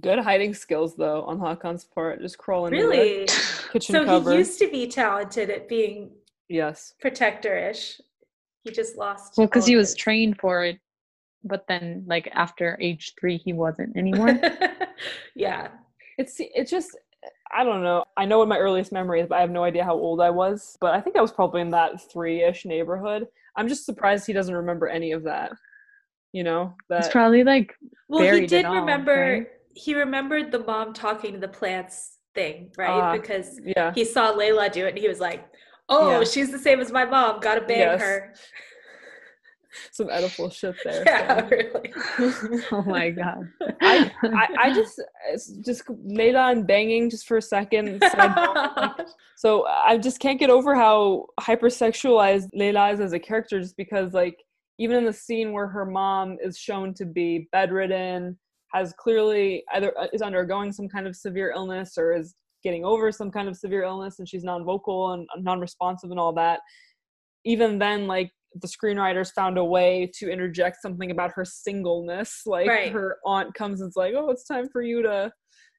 good 0.00 0.18
hiding 0.20 0.54
skills 0.54 0.94
though 0.96 1.22
on 1.24 1.38
hakan's 1.40 1.84
part 1.84 2.20
just 2.22 2.38
crawling 2.38 2.72
in 2.72 2.78
Really? 2.80 3.26
kitchen 3.72 3.94
So 3.96 4.04
cover 4.04 4.30
he 4.30 4.38
used 4.38 4.58
to 4.60 4.70
be 4.70 4.86
talented 4.86 5.50
at 5.50 5.68
being 5.68 6.10
yes 6.48 6.94
protector-ish. 7.00 8.00
He 8.64 8.70
just 8.70 8.96
lost. 8.96 9.34
Well, 9.36 9.46
because 9.48 9.66
he 9.66 9.76
was 9.76 9.88
his- 9.90 9.96
trained 9.96 10.38
for 10.38 10.64
it, 10.64 10.78
but 11.44 11.64
then 11.68 12.04
like 12.06 12.28
after 12.32 12.78
age 12.80 13.14
three, 13.20 13.36
he 13.38 13.52
wasn't 13.52 13.96
anymore. 13.96 14.38
yeah. 15.34 15.68
It's 16.18 16.34
it's 16.38 16.70
just 16.70 16.96
i 17.52 17.64
don't 17.64 17.82
know 17.82 18.04
i 18.16 18.24
know 18.24 18.38
what 18.38 18.48
my 18.48 18.58
earliest 18.58 18.92
memory 18.92 19.20
is 19.20 19.28
but 19.28 19.36
i 19.38 19.40
have 19.40 19.50
no 19.50 19.64
idea 19.64 19.84
how 19.84 19.94
old 19.94 20.20
i 20.20 20.28
was 20.30 20.76
but 20.80 20.94
i 20.94 21.00
think 21.00 21.16
i 21.16 21.20
was 21.20 21.32
probably 21.32 21.60
in 21.60 21.70
that 21.70 22.00
three-ish 22.12 22.64
neighborhood 22.64 23.26
i'm 23.56 23.68
just 23.68 23.86
surprised 23.86 24.26
he 24.26 24.32
doesn't 24.32 24.54
remember 24.54 24.86
any 24.88 25.12
of 25.12 25.22
that 25.22 25.52
you 26.32 26.44
know 26.44 26.74
It's 26.90 27.08
probably 27.08 27.44
like 27.44 27.74
Well, 28.08 28.34
he 28.34 28.46
did 28.46 28.64
all, 28.66 28.74
remember. 28.74 29.14
right? 29.14 29.46
He 29.74 29.94
remembered 29.94 30.50
the 30.50 30.58
mom 30.58 30.92
talking 30.92 31.32
to 31.34 31.38
the 31.38 31.48
plants 31.48 32.18
thing, 32.34 32.70
right? 32.76 32.88
Ah, 32.90 33.12
because 33.12 33.60
yeah 33.64 33.92
he 33.94 34.04
saw 34.04 34.32
Layla 34.32 34.70
do 34.72 34.86
it, 34.86 34.90
and 34.90 34.98
he 34.98 35.08
was 35.08 35.20
like, 35.20 35.44
"Oh, 35.88 36.08
Yeah. 36.10 36.24
she's 36.24 36.50
the 36.50 36.58
same 36.58 36.80
as 36.80 36.90
my 36.92 37.04
mom. 37.04 37.40
Gotta 37.40 37.60
bang 37.60 37.78
Yes. 37.78 38.00
her." 38.00 38.34
some 39.92 40.08
edible 40.10 40.50
shit 40.50 40.74
there 40.84 41.02
Yeah, 41.06 41.40
so. 41.40 41.46
really. 41.50 41.92
oh 42.72 42.82
my 42.82 43.10
god. 43.10 43.48
I, 43.80 44.10
I 44.22 44.48
i 44.58 44.74
just 44.74 45.00
it's 45.30 45.48
just 45.64 45.86
layla 45.86 46.52
and 46.52 46.66
banging 46.66 47.10
just 47.10 47.26
for 47.26 47.36
a 47.36 47.42
second 47.42 48.00
note, 48.00 49.06
So 49.36 49.66
I 49.66 49.98
just 49.98 50.18
can't 50.18 50.40
get 50.40 50.50
over 50.50 50.74
how 50.74 51.26
hypersexualized 51.40 52.48
Leila 52.54 52.90
is 52.90 53.00
as 53.00 53.12
a 53.12 53.20
character, 53.20 53.60
just 53.60 53.76
because 53.76 54.12
like 54.12 54.36
even 54.78 54.96
in 54.96 55.04
the 55.04 55.12
scene 55.12 55.52
where 55.52 55.68
her 55.68 55.84
mom 55.84 56.38
is 56.42 56.58
shown 56.58 56.92
to 56.94 57.04
be 57.04 57.48
bedridden, 57.52 58.36
has 58.72 58.92
clearly 58.98 59.64
either 59.72 59.96
uh, 59.98 60.08
is 60.12 60.22
undergoing 60.22 60.72
some 60.72 60.88
kind 60.88 61.06
of 61.06 61.16
severe 61.16 61.52
illness 61.54 61.96
or 61.96 62.14
is 62.14 62.34
getting 62.64 62.84
over 62.84 63.12
some 63.12 63.30
kind 63.30 63.48
of 63.48 63.56
severe 63.56 63.82
illness, 63.82 64.18
and 64.18 64.28
she's 64.28 64.44
non-vocal 64.44 65.12
and 65.12 65.28
non-responsive 65.38 66.10
and 66.10 66.18
all 66.18 66.32
that. 66.32 66.60
Even 67.44 67.78
then, 67.78 68.06
like 68.06 68.32
the 68.54 68.68
screenwriters 68.68 69.32
found 69.32 69.58
a 69.58 69.64
way 69.64 70.10
to 70.18 70.30
interject 70.30 70.78
something 70.82 71.10
about 71.10 71.32
her 71.34 71.44
singleness. 71.44 72.42
Like 72.46 72.68
Right. 72.68 72.92
her 72.92 73.18
aunt 73.24 73.54
comes 73.54 73.80
and's 73.82 73.96
like, 73.96 74.14
"Oh, 74.16 74.30
it's 74.30 74.44
time 74.44 74.68
for 74.68 74.82
you 74.82 75.02
to." 75.02 75.32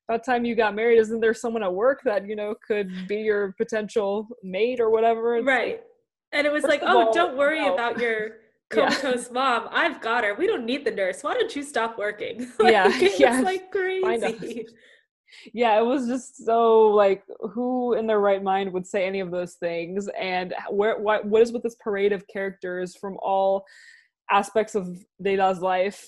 About 0.07 0.25
time 0.25 0.43
you 0.43 0.55
got 0.55 0.73
married, 0.73 0.97
isn't 0.97 1.19
there 1.19 1.35
someone 1.35 1.61
at 1.61 1.71
work 1.71 1.99
that 2.03 2.27
you 2.27 2.35
know 2.35 2.55
could 2.67 2.89
be 3.07 3.17
your 3.17 3.53
potential 3.59 4.27
mate 4.43 4.79
or 4.79 4.89
whatever? 4.89 5.35
It's 5.37 5.45
like, 5.45 5.55
right. 5.55 5.81
And 6.31 6.47
it 6.47 6.53
was 6.53 6.63
like, 6.63 6.81
"Oh, 6.83 7.07
all, 7.07 7.13
don't 7.13 7.37
worry 7.37 7.61
no. 7.61 7.73
about 7.75 7.99
your 7.99 8.37
Yeah. 8.75 8.89
comatose 8.89 9.29
mom. 9.31 9.67
I've 9.71 9.99
got 10.01 10.23
her. 10.23 10.33
We 10.35 10.45
don't 10.47 10.65
need 10.65 10.85
the 10.85 10.91
nurse. 10.91 11.21
Why 11.23 11.33
don't 11.35 11.55
you 11.55 11.63
stop 11.63 11.97
working?" 11.97 12.51
like, 12.59 12.71
Yeah, 12.71 13.09
yeah. 13.19 13.41
like 13.41 13.71
crazy. 13.71 14.65
Yeah, 15.53 15.79
it 15.79 15.85
was 15.85 16.07
just 16.07 16.45
so 16.45 16.87
like, 16.87 17.23
who 17.53 17.93
in 17.93 18.07
their 18.07 18.19
right 18.19 18.43
mind 18.43 18.71
would 18.73 18.87
say 18.87 19.05
any 19.05 19.19
of 19.19 19.31
those 19.31 19.53
things? 19.55 20.09
And 20.19 20.53
where, 20.69 20.99
what, 20.99 21.25
what 21.25 21.41
is 21.41 21.51
with 21.51 21.63
this 21.63 21.75
parade 21.75 22.11
of 22.13 22.27
characters 22.27 22.95
from 22.95 23.17
all 23.21 23.65
aspects 24.31 24.75
of 24.75 25.03
Dada's 25.21 25.59
life 25.59 26.05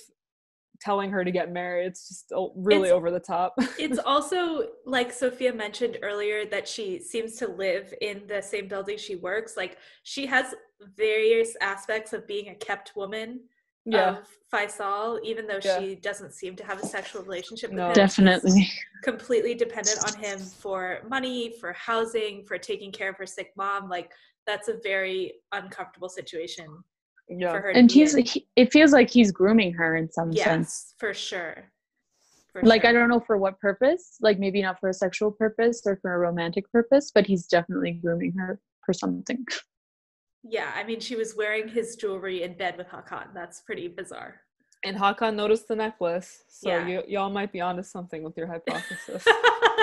telling 0.82 1.12
her 1.12 1.24
to 1.24 1.32
get 1.32 1.52
married. 1.52 1.86
It's 1.86 2.08
just 2.08 2.32
really 2.56 2.88
It's- 2.90 2.98
over 2.98 3.12
the 3.12 3.20
top. 3.20 3.54
it's 3.78 4.00
also 4.06 4.68
like 4.86 5.14
Sophia 5.14 5.54
mentioned 5.54 5.98
earlier 6.02 6.46
that 6.46 6.68
she 6.68 7.00
seems 7.00 7.36
to 7.38 7.48
live 7.48 7.94
in 8.02 8.24
the 8.28 8.42
same 8.42 8.68
building 8.68 8.98
she 8.98 9.16
works. 9.16 9.56
Like 9.56 9.78
she 10.04 10.26
has 10.26 10.56
various 10.98 11.56
aspects 11.62 12.14
of 12.14 12.28
being 12.28 12.50
a 12.50 12.56
kept 12.56 12.96
woman 12.96 13.42
yeah. 13.86 14.18
of 14.18 14.28
Faisal, 14.54 15.20
even 15.24 15.48
though 15.48 15.60
Yeah. 15.64 15.80
she 15.80 15.96
doesn't 15.96 16.34
seem 16.34 16.56
to 16.58 16.64
have 16.66 16.82
a 16.82 16.86
sexual 16.86 17.24
relationship 17.24 17.70
with 17.72 17.78
No. 17.78 17.88
him. 17.88 17.94
Definitely. 17.94 18.62
She's 18.64 18.80
completely 19.04 19.54
dependent 19.56 20.00
on 20.08 20.22
him 20.22 20.40
for 20.40 21.02
money, 21.08 21.56
for 21.60 21.74
housing, 21.74 22.46
for 22.46 22.58
taking 22.58 22.92
care 22.92 23.10
of 23.10 23.18
her 23.18 23.26
sick 23.26 23.52
mom. 23.56 23.90
Like 23.90 24.12
that's 24.46 24.68
a 24.68 24.78
very 24.84 25.34
uncomfortable 25.52 26.10
situation 26.10 26.84
yeah. 27.30 27.52
for 27.52 27.62
her. 27.62 27.70
And 27.70 27.88
be 27.88 27.94
he's 27.96 28.14
he, 28.16 28.48
it 28.56 28.72
feels 28.72 28.92
like 28.92 29.10
he's 29.10 29.32
grooming 29.32 29.74
her 29.74 29.96
in 29.96 30.12
some 30.12 30.34
sense. 30.34 30.36
yes, 30.38 30.94
for 30.98 31.14
sure. 31.14 31.72
For 32.52 32.62
Like 32.64 32.84
I 32.84 32.92
don't 32.92 33.08
know 33.10 33.22
for 33.22 33.38
what 33.38 33.60
purpose, 33.60 34.18
like 34.20 34.38
maybe 34.38 34.62
not 34.62 34.80
for 34.80 34.90
a 34.90 34.94
sexual 34.94 35.32
purpose 35.32 35.82
or 35.86 35.98
for 36.02 36.14
a 36.14 36.18
romantic 36.20 36.70
purpose, 36.72 37.12
but 37.14 37.26
he's 37.26 37.48
definitely 37.48 37.94
grooming 37.94 38.34
her 38.34 38.60
for 38.86 38.94
something. 38.94 39.46
Yeah, 40.44 40.72
I 40.76 40.84
mean, 40.84 41.00
she 41.00 41.16
was 41.16 41.36
wearing 41.36 41.68
his 41.68 41.96
jewelry 41.96 42.44
in 42.44 42.58
bed 42.58 42.76
with 42.78 42.88
Hakan. 42.88 43.28
That's 43.34 43.62
pretty 43.62 43.88
bizarre. 43.88 44.42
And 44.84 44.98
Hakan 44.98 45.36
noticed 45.36 45.68
the 45.68 45.76
necklace, 45.76 46.44
so 46.48 46.70
Yeah. 46.70 46.88
you, 46.88 47.04
y'all 47.08 47.30
might 47.30 47.52
be 47.52 47.62
onto 47.62 47.84
something 47.84 48.24
with 48.24 48.36
your 48.36 48.48
hypothesis. 48.48 49.24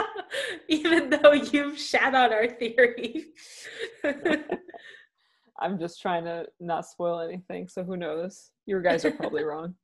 Even 0.68 1.10
though 1.10 1.32
you've 1.32 1.78
shat 1.78 2.14
on 2.14 2.32
our 2.32 2.48
theory. 2.48 3.26
I'm 5.60 5.78
just 5.78 6.00
trying 6.00 6.24
to 6.24 6.46
not 6.60 6.86
spoil 6.86 7.20
anything, 7.20 7.68
so 7.68 7.82
who 7.84 7.96
knows? 7.96 8.50
Your 8.66 8.80
guys 8.80 9.04
are 9.04 9.10
probably 9.10 9.42
wrong. 9.50 9.74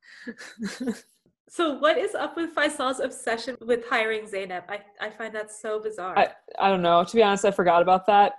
so, 1.49 1.79
what 1.79 1.99
is 1.99 2.15
up 2.15 2.37
with 2.37 2.55
Faisal's 2.55 3.01
obsession 3.01 3.57
with 3.61 3.85
hiring 3.89 4.27
Zainab? 4.27 4.65
I, 4.69 4.81
I 5.01 5.11
find 5.11 5.35
that 5.35 5.51
so 5.51 5.81
bizarre. 5.83 6.17
I, 6.19 6.29
I 6.61 6.69
don't 6.71 6.83
know. 6.83 7.03
To 7.05 7.17
be 7.17 7.23
honest, 7.23 7.45
I 7.45 7.51
forgot 7.51 7.83
about 7.83 8.07
that 8.07 8.35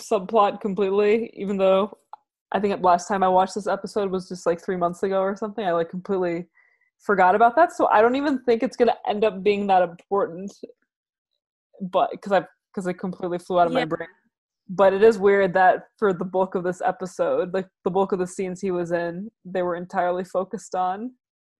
subplot 0.00 0.60
completely, 0.60 1.30
even 1.34 1.56
though 1.56 1.96
I 2.52 2.60
think 2.60 2.82
last 2.82 3.06
time 3.06 3.22
I 3.22 3.28
watched 3.28 3.54
this 3.54 3.66
episode 3.66 4.10
was 4.10 4.28
just 4.28 4.46
like 4.46 4.62
three 4.62 4.76
months 4.76 5.02
ago 5.02 5.20
or 5.20 5.36
something. 5.36 5.64
I 5.64 5.72
like 5.72 5.88
completely 5.90 6.46
forgot 6.98 7.34
about 7.34 7.54
that. 7.56 7.72
So 7.72 7.86
I 7.88 8.02
don't 8.02 8.16
even 8.16 8.42
think 8.44 8.62
it's 8.62 8.76
gonna 8.76 8.96
end 9.08 9.24
up 9.24 9.42
being 9.42 9.66
that 9.68 9.82
important. 9.82 10.52
But 11.80 12.10
because 12.10 12.32
I 12.32 12.44
because 12.74 12.86
it 12.86 12.94
completely 12.94 13.38
flew 13.38 13.58
out 13.60 13.66
of 13.66 13.72
my 13.72 13.84
brain. 13.84 14.08
But 14.68 14.92
it 14.92 15.02
is 15.02 15.18
weird 15.18 15.52
that 15.54 15.84
for 15.98 16.12
the 16.12 16.24
bulk 16.24 16.54
of 16.54 16.62
this 16.62 16.80
episode, 16.84 17.52
like 17.52 17.66
the 17.84 17.90
bulk 17.90 18.12
of 18.12 18.20
the 18.20 18.26
scenes 18.26 18.60
he 18.60 18.70
was 18.70 18.92
in, 18.92 19.28
they 19.44 19.62
were 19.62 19.74
entirely 19.74 20.22
focused 20.24 20.76
on 20.76 21.12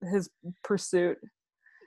his 0.09 0.29
pursuit. 0.63 1.17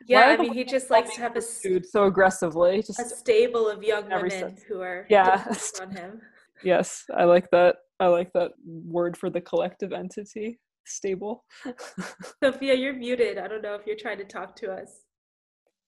yeah, 0.06 0.20
I 0.20 0.36
mean, 0.36 0.52
he 0.52 0.64
just 0.64 0.90
likes 0.90 1.14
to 1.14 1.20
have 1.22 1.36
a, 1.36 1.40
so 1.40 2.04
aggressively. 2.04 2.80
a 2.80 2.82
Just 2.82 3.18
stable 3.18 3.68
of 3.68 3.82
young 3.82 4.10
women 4.10 4.58
who 4.68 4.82
are 4.82 5.06
Yeah. 5.08 5.42
on 5.80 5.90
him. 5.92 6.20
Yes, 6.62 7.04
I 7.16 7.24
like 7.24 7.50
that. 7.50 7.76
I 8.00 8.06
like 8.06 8.32
that 8.34 8.52
word 8.66 9.16
for 9.16 9.30
the 9.30 9.40
collective 9.40 9.92
entity. 9.92 10.58
Stable. 10.86 11.44
Sophia, 12.42 12.74
you're 12.74 12.92
muted. 12.92 13.38
I 13.38 13.48
don't 13.48 13.62
know 13.62 13.74
if 13.74 13.86
you're 13.86 13.96
trying 13.96 14.18
to 14.18 14.24
talk 14.24 14.54
to 14.56 14.70
us. 14.70 15.00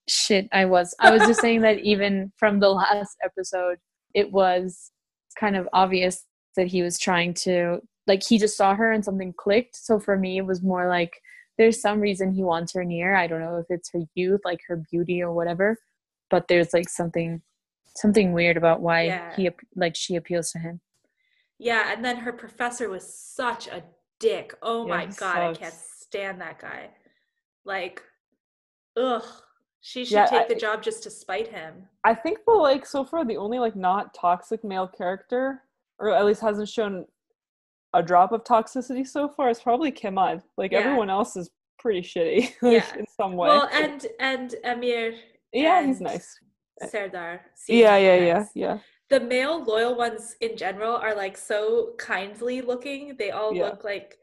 Shit, 0.08 0.48
I 0.52 0.64
was. 0.64 0.94
I 1.00 1.10
was 1.10 1.22
just 1.22 1.40
saying 1.40 1.62
that 1.62 1.80
even 1.80 2.32
from 2.36 2.60
the 2.60 2.70
last 2.70 3.16
episode, 3.24 3.78
it 4.14 4.30
was 4.30 4.90
kind 5.38 5.56
of 5.56 5.68
obvious 5.72 6.24
that 6.56 6.68
he 6.68 6.82
was 6.82 6.98
trying 6.98 7.34
to 7.34 7.80
like 8.06 8.22
he 8.22 8.38
just 8.38 8.56
saw 8.56 8.74
her 8.74 8.92
and 8.92 9.04
something 9.04 9.34
clicked. 9.36 9.76
So 9.76 9.98
for 9.98 10.16
me, 10.16 10.38
it 10.38 10.46
was 10.46 10.62
more 10.62 10.88
like 10.88 11.20
there's 11.58 11.80
some 11.80 12.00
reason 12.00 12.32
he 12.32 12.42
wants 12.42 12.72
her 12.74 12.84
near. 12.84 13.16
I 13.16 13.26
don't 13.26 13.40
know 13.40 13.56
if 13.56 13.66
it's 13.68 13.90
her 13.92 14.02
youth, 14.14 14.40
like 14.44 14.60
her 14.68 14.82
beauty 14.90 15.22
or 15.22 15.32
whatever, 15.32 15.76
but 16.30 16.48
there's 16.48 16.72
like 16.72 16.88
something 16.88 17.42
something 17.96 18.32
weird 18.32 18.56
about 18.56 18.80
why 18.80 19.02
Yeah. 19.02 19.34
he 19.36 19.50
like 19.74 19.96
she 19.96 20.16
appeals 20.16 20.50
to 20.52 20.58
him. 20.58 20.80
Yeah, 21.58 21.92
and 21.92 22.04
then 22.04 22.16
her 22.18 22.32
professor 22.32 22.88
was 22.88 23.12
such 23.12 23.66
a 23.68 23.82
dick. 24.20 24.54
Oh 24.62 24.86
Yeah, 24.86 24.94
my 24.96 25.06
he 25.06 25.12
god, 25.12 25.36
I 25.38 25.54
can't 25.54 25.74
stand 25.74 26.40
that 26.40 26.58
guy. 26.60 26.90
Like, 27.64 28.02
ugh. 28.96 29.24
She 29.80 30.04
should 30.04 30.14
Yeah, 30.14 30.26
take 30.26 30.42
I- 30.42 30.48
the 30.48 30.54
job 30.56 30.82
just 30.82 31.02
to 31.04 31.10
spite 31.10 31.48
him. 31.48 31.88
I 32.04 32.14
think 32.14 32.38
the 32.46 32.52
like 32.52 32.84
so 32.86 33.04
far 33.04 33.24
the 33.24 33.36
only 33.36 33.58
like 33.58 33.76
not 33.76 34.14
toxic 34.14 34.64
male 34.64 34.88
character, 34.88 35.62
or 35.98 36.10
at 36.10 36.24
least 36.24 36.40
hasn't 36.40 36.68
shown 36.68 37.06
a 37.94 38.02
drop 38.02 38.32
of 38.32 38.42
toxicity 38.44 39.06
so 39.06 39.28
far, 39.28 39.48
is 39.48 39.60
probably 39.60 39.92
Kimad. 39.92 40.42
Like 40.56 40.72
Yeah. 40.72 40.80
everyone 40.80 41.08
else 41.08 41.36
is 41.36 41.50
pretty 41.78 42.02
shitty 42.02 42.40
like, 42.62 42.72
Yeah. 42.72 42.96
in 42.98 43.06
some 43.16 43.34
way. 43.36 43.48
Well, 43.48 43.68
and 43.72 44.06
and 44.18 44.54
Amir 44.64 45.14
yeah, 45.52 45.86
he's 45.86 46.00
nice. 46.00 46.38
Serdar. 46.88 47.40
Yeah, 47.68 47.96
yeah, 47.96 48.16
yeah, 48.16 48.44
yeah. 48.54 48.78
The 49.08 49.20
male 49.20 49.62
loyal 49.64 49.96
ones 49.96 50.36
in 50.40 50.56
general 50.56 50.96
are 50.96 51.14
like 51.14 51.36
so 51.36 51.94
kindly 51.98 52.60
looking. 52.60 53.16
They 53.16 53.30
all 53.30 53.54
Yeah. 53.54 53.64
look 53.66 53.84
like 53.84 54.18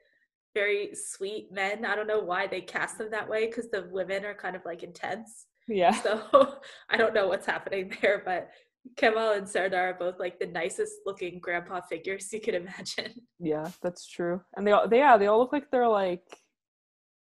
very 0.54 0.94
sweet 0.94 1.52
men. 1.52 1.86
I 1.86 1.96
don't 1.96 2.08
know 2.08 2.20
why 2.20 2.48
they 2.48 2.62
cast 2.62 2.98
them 2.98 3.10
that 3.12 3.28
way 3.28 3.48
because 3.48 3.70
the 3.72 3.88
women 3.92 4.24
are 4.26 4.36
kind 4.36 4.56
of 4.56 4.64
like 4.66 4.84
intense. 4.84 5.48
Yeah. 5.68 5.92
So 5.92 6.60
I 6.90 6.98
don't 6.98 7.14
know 7.14 7.28
what's 7.28 7.46
happening 7.46 7.96
there, 8.02 8.22
but 8.24 8.50
Kemal 8.98 9.32
and 9.32 9.48
Serdar 9.48 9.90
are 9.92 9.94
both 9.94 10.20
like 10.20 10.38
the 10.40 10.48
nicest 10.48 10.94
looking 11.06 11.40
grandpa 11.40 11.82
figures 11.82 12.32
you 12.34 12.42
could 12.42 12.56
imagine. 12.56 13.14
Yeah, 13.40 13.68
that's 13.82 14.08
true. 14.08 14.42
And 14.56 14.66
they 14.66 14.72
all 14.72 14.88
they 14.88 15.00
yeah, 15.00 15.18
they 15.18 15.28
all 15.28 15.40
look 15.40 15.52
like 15.52 15.70
they're 15.70 15.88
like 15.88 16.24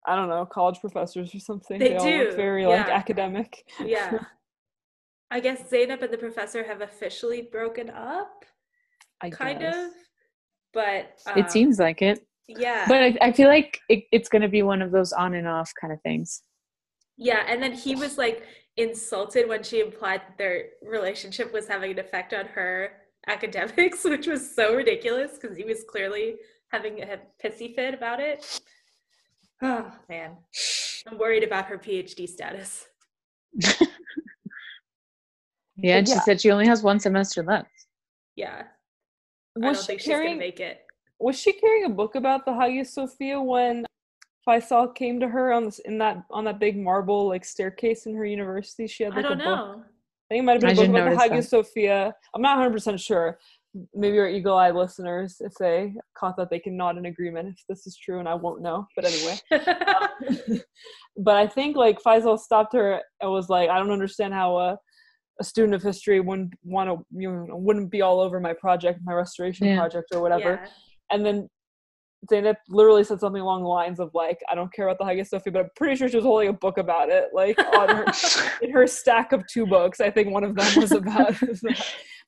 I 0.05 0.15
don't 0.15 0.29
know, 0.29 0.45
college 0.45 0.79
professors 0.81 1.33
or 1.33 1.39
something. 1.39 1.79
They 1.79 1.95
all 1.95 2.05
do, 2.05 2.25
look 2.25 2.35
very 2.35 2.65
like 2.65 2.89
academic. 2.89 3.63
Yeah. 3.83 4.19
I 5.33 5.39
guess 5.39 5.67
Zainab 5.67 6.03
and 6.03 6.13
the 6.13 6.17
professor 6.17 6.63
have 6.63 6.81
officially 6.81 7.41
broken 7.41 7.89
up, 7.89 8.45
I 9.19 9.31
kind 9.31 9.61
guess. 9.61 9.87
of. 9.87 9.91
But 10.75 11.17
it 11.35 11.45
um, 11.45 11.49
seems 11.49 11.79
like 11.79 12.03
it, 12.03 12.23
yeah. 12.47 12.85
but 12.87 13.01
I, 13.01 13.17
I 13.19 13.31
feel 13.31 13.47
like 13.47 13.79
it, 13.89 14.03
it's 14.11 14.29
going 14.29 14.43
to 14.43 14.47
be 14.47 14.61
one 14.61 14.83
of 14.83 14.91
those 14.91 15.11
on 15.11 15.33
and 15.33 15.47
off 15.47 15.71
kind 15.81 15.91
of 15.91 15.99
things. 16.03 16.43
Yeah, 17.17 17.45
and 17.47 17.63
then 17.63 17.73
he 17.73 17.95
was 17.95 18.19
like 18.19 18.43
insulted 18.77 19.49
when 19.49 19.63
she 19.63 19.79
implied 19.79 20.21
that 20.21 20.37
their 20.37 20.65
relationship 20.83 21.51
was 21.51 21.67
having 21.67 21.93
an 21.93 21.99
effect 21.99 22.31
on 22.35 22.45
her 22.45 22.91
academics, 23.27 24.03
which 24.03 24.27
was 24.27 24.55
so 24.55 24.75
ridiculous 24.75 25.39
because 25.39 25.57
he 25.57 25.63
was 25.63 25.83
clearly 25.89 26.35
having 26.71 27.01
a 27.01 27.19
pissy 27.43 27.73
fit 27.73 27.95
about 27.95 28.19
it. 28.19 28.61
Oh 29.65 29.89
man, 30.09 30.31
I'm 31.07 31.17
worried 31.17 31.43
about 31.43 31.67
her 31.67 31.77
PhD 31.77 32.27
status. 32.27 32.85
Yeah, 35.77 35.97
and 35.97 36.07
she 36.07 36.13
Yeah. 36.13 36.21
said 36.21 36.41
she 36.41 36.51
only 36.51 36.67
has 36.67 36.83
one 36.83 36.99
semester 36.99 37.43
left. 37.43 37.69
Yeah, 38.35 38.63
I 39.55 39.67
Was 39.67 39.77
don't 39.77 39.83
she 39.83 39.87
think 39.87 39.99
she's 40.01 40.07
gonna 40.09 40.19
carrying 40.23 40.37
make 40.37 40.59
it. 40.59 40.85
was 41.19 41.39
she 41.39 41.53
carrying 41.53 41.85
a 41.85 41.89
book 41.89 42.15
about 42.15 42.45
the 42.45 42.53
Hagia 42.53 42.85
Sophia 42.85 43.41
when 43.41 43.85
Faisal 44.47 44.93
came 44.93 45.19
to 45.19 45.27
her 45.27 45.53
on 45.53 45.65
this 45.65 45.79
in 45.79 45.97
that 45.99 46.23
on 46.31 46.43
that 46.45 46.59
big 46.59 46.77
marble 46.77 47.27
like 47.27 47.45
staircase 47.45 48.05
in 48.05 48.15
her 48.15 48.25
university? 48.25 48.87
She 48.87 49.03
had 49.03 49.13
I 49.13 49.21
don't 49.21 49.33
a 49.33 49.35
book. 49.35 49.45
know. 49.45 49.83
I 49.85 50.35
think 50.35 50.39
it 50.39 50.45
might 50.45 50.51
have 50.53 50.61
been 50.61 50.69
I 50.69 50.73
a 50.73 50.75
book 50.75 50.89
about 50.89 51.09
the 51.11 51.17
Hagia 51.19 51.35
that. 51.41 51.47
Sophia. 51.47 52.13
I'm 52.33 52.41
not 52.41 52.57
100 52.57 52.71
percent 52.73 52.99
sure. 52.99 53.39
Maybe 53.95 54.19
our 54.19 54.27
eagle-eyed 54.29 54.75
listeners, 54.75 55.37
if 55.39 55.53
they 55.55 55.95
caught 56.15 56.37
that, 56.37 56.51
they 56.51 56.59
can 56.59 56.77
nod 56.77 56.95
in 56.97 57.07
agreement 57.07 57.47
if 57.57 57.65
this 57.67 57.87
is 57.87 57.97
true, 57.97 58.19
and 58.19 58.29
I 58.29 58.35
won't 58.35 58.61
know. 58.61 58.87
But 58.95 59.05
anyway, 59.05 59.35
um, 60.51 60.61
but 61.17 61.35
I 61.37 61.47
think 61.47 61.75
like 61.75 61.99
Faisal 62.01 62.37
stopped 62.37 62.73
her 62.73 63.01
and 63.19 63.31
was 63.31 63.49
like, 63.49 63.69
I 63.69 63.79
don't 63.79 63.89
understand 63.91 64.33
how 64.33 64.57
a, 64.57 64.77
a 65.39 65.43
student 65.43 65.73
of 65.73 65.81
history 65.81 66.19
wouldn't 66.19 66.53
want 66.63 66.89
to, 66.89 67.05
you 67.11 67.31
know, 67.31 67.55
wouldn't 67.57 67.89
be 67.91 68.01
all 68.01 68.19
over 68.19 68.39
my 68.39 68.53
project, 68.53 68.99
my 69.03 69.13
restoration 69.13 69.67
Yeah. 69.67 69.77
project 69.77 70.07
or 70.13 70.21
whatever. 70.21 70.59
Yeah. 70.63 70.69
And 71.11 71.25
then 71.25 71.49
Zaynep 72.31 72.55
literally 72.69 73.03
said 73.03 73.19
something 73.19 73.41
along 73.41 73.63
the 73.63 73.69
lines 73.69 73.99
of 73.99 74.11
like, 74.13 74.39
I 74.49 74.55
don't 74.55 74.71
care 74.73 74.87
about 74.87 74.97
the 74.99 75.05
Hagia 75.05 75.25
Sophia, 75.25 75.51
but 75.51 75.59
I'm 75.63 75.69
pretty 75.75 75.95
sure 75.95 76.07
she 76.07 76.15
was 76.15 76.25
holding 76.25 76.49
a 76.49 76.53
book 76.53 76.77
about 76.77 77.09
it, 77.09 77.29
like 77.33 77.57
on 77.59 77.89
her 77.89 78.05
in 78.61 78.71
her 78.71 78.87
stack 78.87 79.31
of 79.33 79.45
two 79.47 79.65
books. 79.65 79.99
I 79.99 80.09
think 80.09 80.29
one 80.29 80.43
of 80.43 80.55
them 80.55 80.81
was 80.81 80.91
about. 80.91 81.35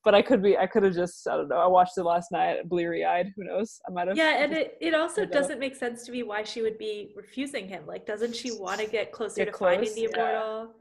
But 0.03 0.13
I 0.13 0.21
could 0.21 0.43
be 0.43 0.55
I 0.55 0.67
could 0.67 0.83
have 0.83 0.93
just 0.93 1.27
I 1.27 1.35
don't 1.35 1.47
know. 1.47 1.55
I 1.57 1.65
watched 1.65 1.97
it 1.97 2.03
last 2.03 2.31
night, 2.31 2.69
bleary 2.69 3.03
eyed. 3.03 3.33
Who 3.35 3.43
knows? 3.43 3.79
I 3.89 3.91
might 3.91 4.07
have 4.07 4.15
Yeah, 4.15 4.43
and 4.43 4.53
it, 4.53 4.77
it 4.79 4.93
also 4.93 5.25
doesn't 5.25 5.59
make 5.59 5.75
sense 5.75 6.05
to 6.05 6.11
me 6.11 6.21
why 6.21 6.43
she 6.43 6.61
would 6.61 6.77
be 6.77 7.11
refusing 7.15 7.67
him. 7.67 7.87
Like, 7.87 8.05
doesn't 8.05 8.35
she 8.35 8.51
want 8.51 8.79
to 8.81 8.85
get 8.85 9.11
closer 9.11 9.43
Get 9.45 9.53
to 9.53 9.57
finding 9.57 9.85
close, 9.85 9.95
the 9.95 10.01
yeah. 10.01 10.07
immortal? 10.13 10.73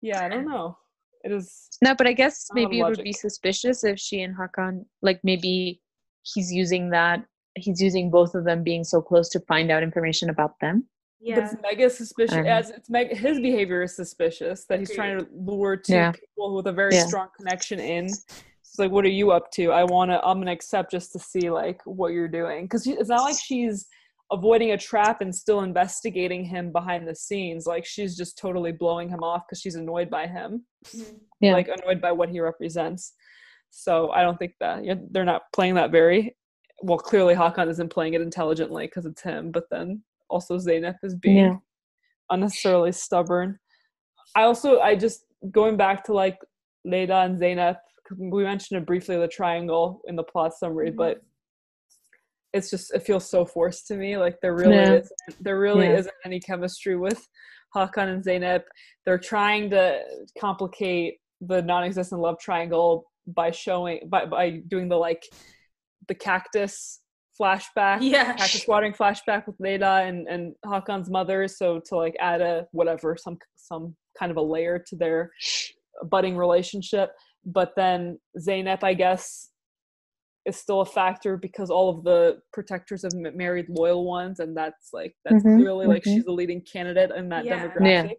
yeah, 0.00 0.24
I 0.24 0.28
don't 0.30 0.48
know. 0.48 0.78
It 1.24 1.32
is 1.32 1.68
No, 1.82 1.94
but 1.94 2.06
I 2.06 2.12
guess 2.12 2.46
Not 2.50 2.58
a 2.58 2.60
lot 2.60 2.64
of 2.66 2.70
maybe 2.70 2.80
it 2.80 2.84
would 2.84 3.02
be 3.04 3.12
suspicious 3.12 3.82
if 3.82 3.98
she 3.98 4.20
and 4.22 4.36
Hakan, 4.36 4.84
like 5.02 5.20
maybe 5.24 5.80
he's 6.22 6.52
using 6.52 6.90
that, 6.90 7.24
he's 7.56 7.80
using 7.80 8.10
both 8.10 8.34
of 8.34 8.44
them 8.44 8.62
being 8.62 8.84
so 8.84 9.00
close 9.00 9.28
to 9.30 9.40
find 9.40 9.70
out 9.70 9.82
information 9.82 10.30
about 10.30 10.60
them. 10.60 10.86
but 11.20 11.28
Yeah. 11.28 11.38
it's 11.40 11.54
mega 11.62 11.88
suspicious 11.88 12.36
Um, 12.36 12.46
as 12.46 12.68
it's 12.70 12.90
mega 12.90 13.14
his 13.16 13.40
behavior 13.40 13.82
is 13.82 13.96
suspicious 13.96 14.66
that 14.66 14.78
he's 14.78 14.92
trying 14.94 15.18
to 15.18 15.26
lure 15.32 15.76
two 15.76 15.94
Yeah. 15.94 16.12
people 16.12 16.54
with 16.54 16.66
a 16.66 16.72
very 16.72 16.94
Yeah. 16.94 17.06
strong 17.06 17.28
connection 17.36 17.80
in. 17.80 18.04
It's 18.06 18.78
like, 18.78 18.90
what 18.90 19.04
are 19.06 19.16
you 19.20 19.30
up 19.30 19.50
to? 19.52 19.70
I 19.72 19.84
want 19.84 20.10
to. 20.10 20.22
I'm 20.22 20.38
gonna 20.40 20.52
accept 20.52 20.90
just 20.90 21.12
to 21.12 21.18
see 21.18 21.48
like 21.48 21.80
what 21.86 22.08
you're 22.12 22.28
doing 22.28 22.66
because 22.66 22.86
it's 22.86 23.08
not 23.08 23.22
like 23.22 23.36
she's 23.42 23.86
avoiding 24.32 24.72
a 24.72 24.78
trap 24.78 25.20
and 25.20 25.34
still 25.34 25.60
investigating 25.60 26.44
him 26.44 26.72
behind 26.72 27.06
the 27.06 27.14
scenes. 27.14 27.66
Like 27.66 27.84
she's 27.84 28.16
just 28.16 28.38
totally 28.38 28.72
blowing 28.72 29.08
him 29.08 29.22
off 29.22 29.42
because 29.46 29.60
she's 29.60 29.74
annoyed 29.74 30.10
by 30.10 30.26
him, 30.26 30.64
Mhm. 30.86 31.20
Yeah. 31.40 31.52
like 31.52 31.68
annoyed 31.68 32.00
by 32.00 32.12
what 32.12 32.30
he 32.30 32.40
represents. 32.40 33.14
So 33.70 34.10
I 34.10 34.22
don't 34.22 34.38
think 34.38 34.54
that 34.60 34.84
yeah, 34.84 34.94
they're 35.10 35.24
not 35.24 35.42
playing 35.52 35.74
that 35.74 35.90
very 35.90 36.36
well. 36.82 36.98
Clearly, 36.98 37.34
Hakan 37.34 37.68
isn't 37.68 37.90
playing 37.90 38.14
it 38.14 38.20
intelligently 38.20 38.86
because 38.86 39.04
it's 39.06 39.22
him, 39.22 39.50
but 39.50 39.64
then 39.70 40.02
also 40.30 40.56
Zaynep 40.58 40.96
is 41.02 41.14
being 41.14 41.36
Yeah. 41.36 41.56
unnecessarily 42.30 42.92
stubborn. 42.92 43.58
I 44.34 44.42
also 44.44 44.80
I 44.80 44.96
just 44.96 45.26
going 45.50 45.76
back 45.76 46.02
to 46.04 46.12
like 46.14 46.38
Leda 46.84 47.16
and 47.18 47.38
Zaynep. 47.38 47.78
We 48.18 48.42
mentioned 48.44 48.80
it 48.80 48.86
briefly 48.86 49.16
the 49.16 49.28
triangle 49.28 50.00
in 50.06 50.16
the 50.16 50.24
plot 50.24 50.54
summary, 50.54 50.90
Mhm. 50.92 50.96
but 50.96 51.22
it's 52.54 52.70
just 52.70 52.94
it 52.94 53.02
feels 53.02 53.28
so 53.28 53.44
forced 53.44 53.86
to 53.88 53.96
me. 53.96 54.16
Like 54.16 54.36
there 54.40 54.54
really 54.54 54.76
Yeah. 54.76 54.94
is 55.00 55.12
there 55.40 55.58
really 55.58 55.86
Yeah. 55.86 55.98
isn't 55.98 56.14
any 56.24 56.40
chemistry 56.40 56.96
with 56.96 57.20
Hakan 57.74 58.08
and 58.14 58.24
Zaynep. 58.24 58.62
They're 59.04 59.18
trying 59.18 59.70
to 59.70 60.00
complicate 60.38 61.18
the 61.40 61.60
non-existent 61.60 62.20
love 62.20 62.38
triangle 62.38 63.10
by 63.26 63.50
showing 63.50 63.98
by 64.08 64.24
by 64.26 64.62
doing 64.68 64.88
the 64.88 64.96
like 64.96 65.22
the 66.08 66.14
cactus 66.14 67.00
flashback 67.40 67.98
Yeah. 68.00 68.32
cactus 68.34 68.66
watering 68.68 68.92
flashback 68.92 69.46
with 69.48 69.56
Leda 69.58 69.94
and 70.08 70.28
and 70.28 70.54
Hakan's 70.64 71.10
mother 71.10 71.48
so 71.48 71.80
to 71.86 71.96
like 71.96 72.14
add 72.20 72.40
a 72.40 72.66
whatever 72.70 73.16
some 73.16 73.36
some 73.56 73.96
kind 74.18 74.30
of 74.30 74.36
a 74.36 74.42
layer 74.54 74.78
to 74.88 74.94
their 74.96 75.32
budding 76.12 76.36
relationship 76.36 77.10
but 77.44 77.72
then 77.76 78.18
Zaynep 78.38 78.84
I 78.84 78.94
guess 78.94 79.50
is 80.46 80.56
still 80.56 80.80
a 80.82 80.86
factor 80.86 81.36
because 81.36 81.70
all 81.70 81.88
of 81.88 82.04
the 82.04 82.38
protectors 82.52 83.02
have 83.02 83.14
married 83.14 83.66
loyal 83.68 84.04
ones 84.04 84.40
and 84.40 84.56
that's 84.56 84.92
like 84.92 85.14
that's 85.24 85.42
Mhm, 85.42 85.56
clearly 85.56 85.86
like 85.86 86.04
mhm. 86.04 86.14
she's 86.16 86.24
the 86.24 86.32
leading 86.32 86.60
candidate 86.62 87.10
in 87.16 87.28
that 87.30 87.44
Yeah. 87.44 87.66
demographic 87.68 87.84
Yeah. 87.84 88.12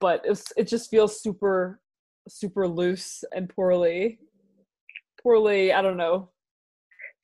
but 0.00 0.22
it's 0.24 0.52
it 0.56 0.68
just 0.68 0.90
feels 0.90 1.20
super 1.20 1.80
super 2.28 2.68
loose 2.68 3.24
and 3.34 3.48
poorly 3.48 4.18
poorly 5.22 5.72
I 5.72 5.82
don't 5.82 5.96
know 5.96 6.30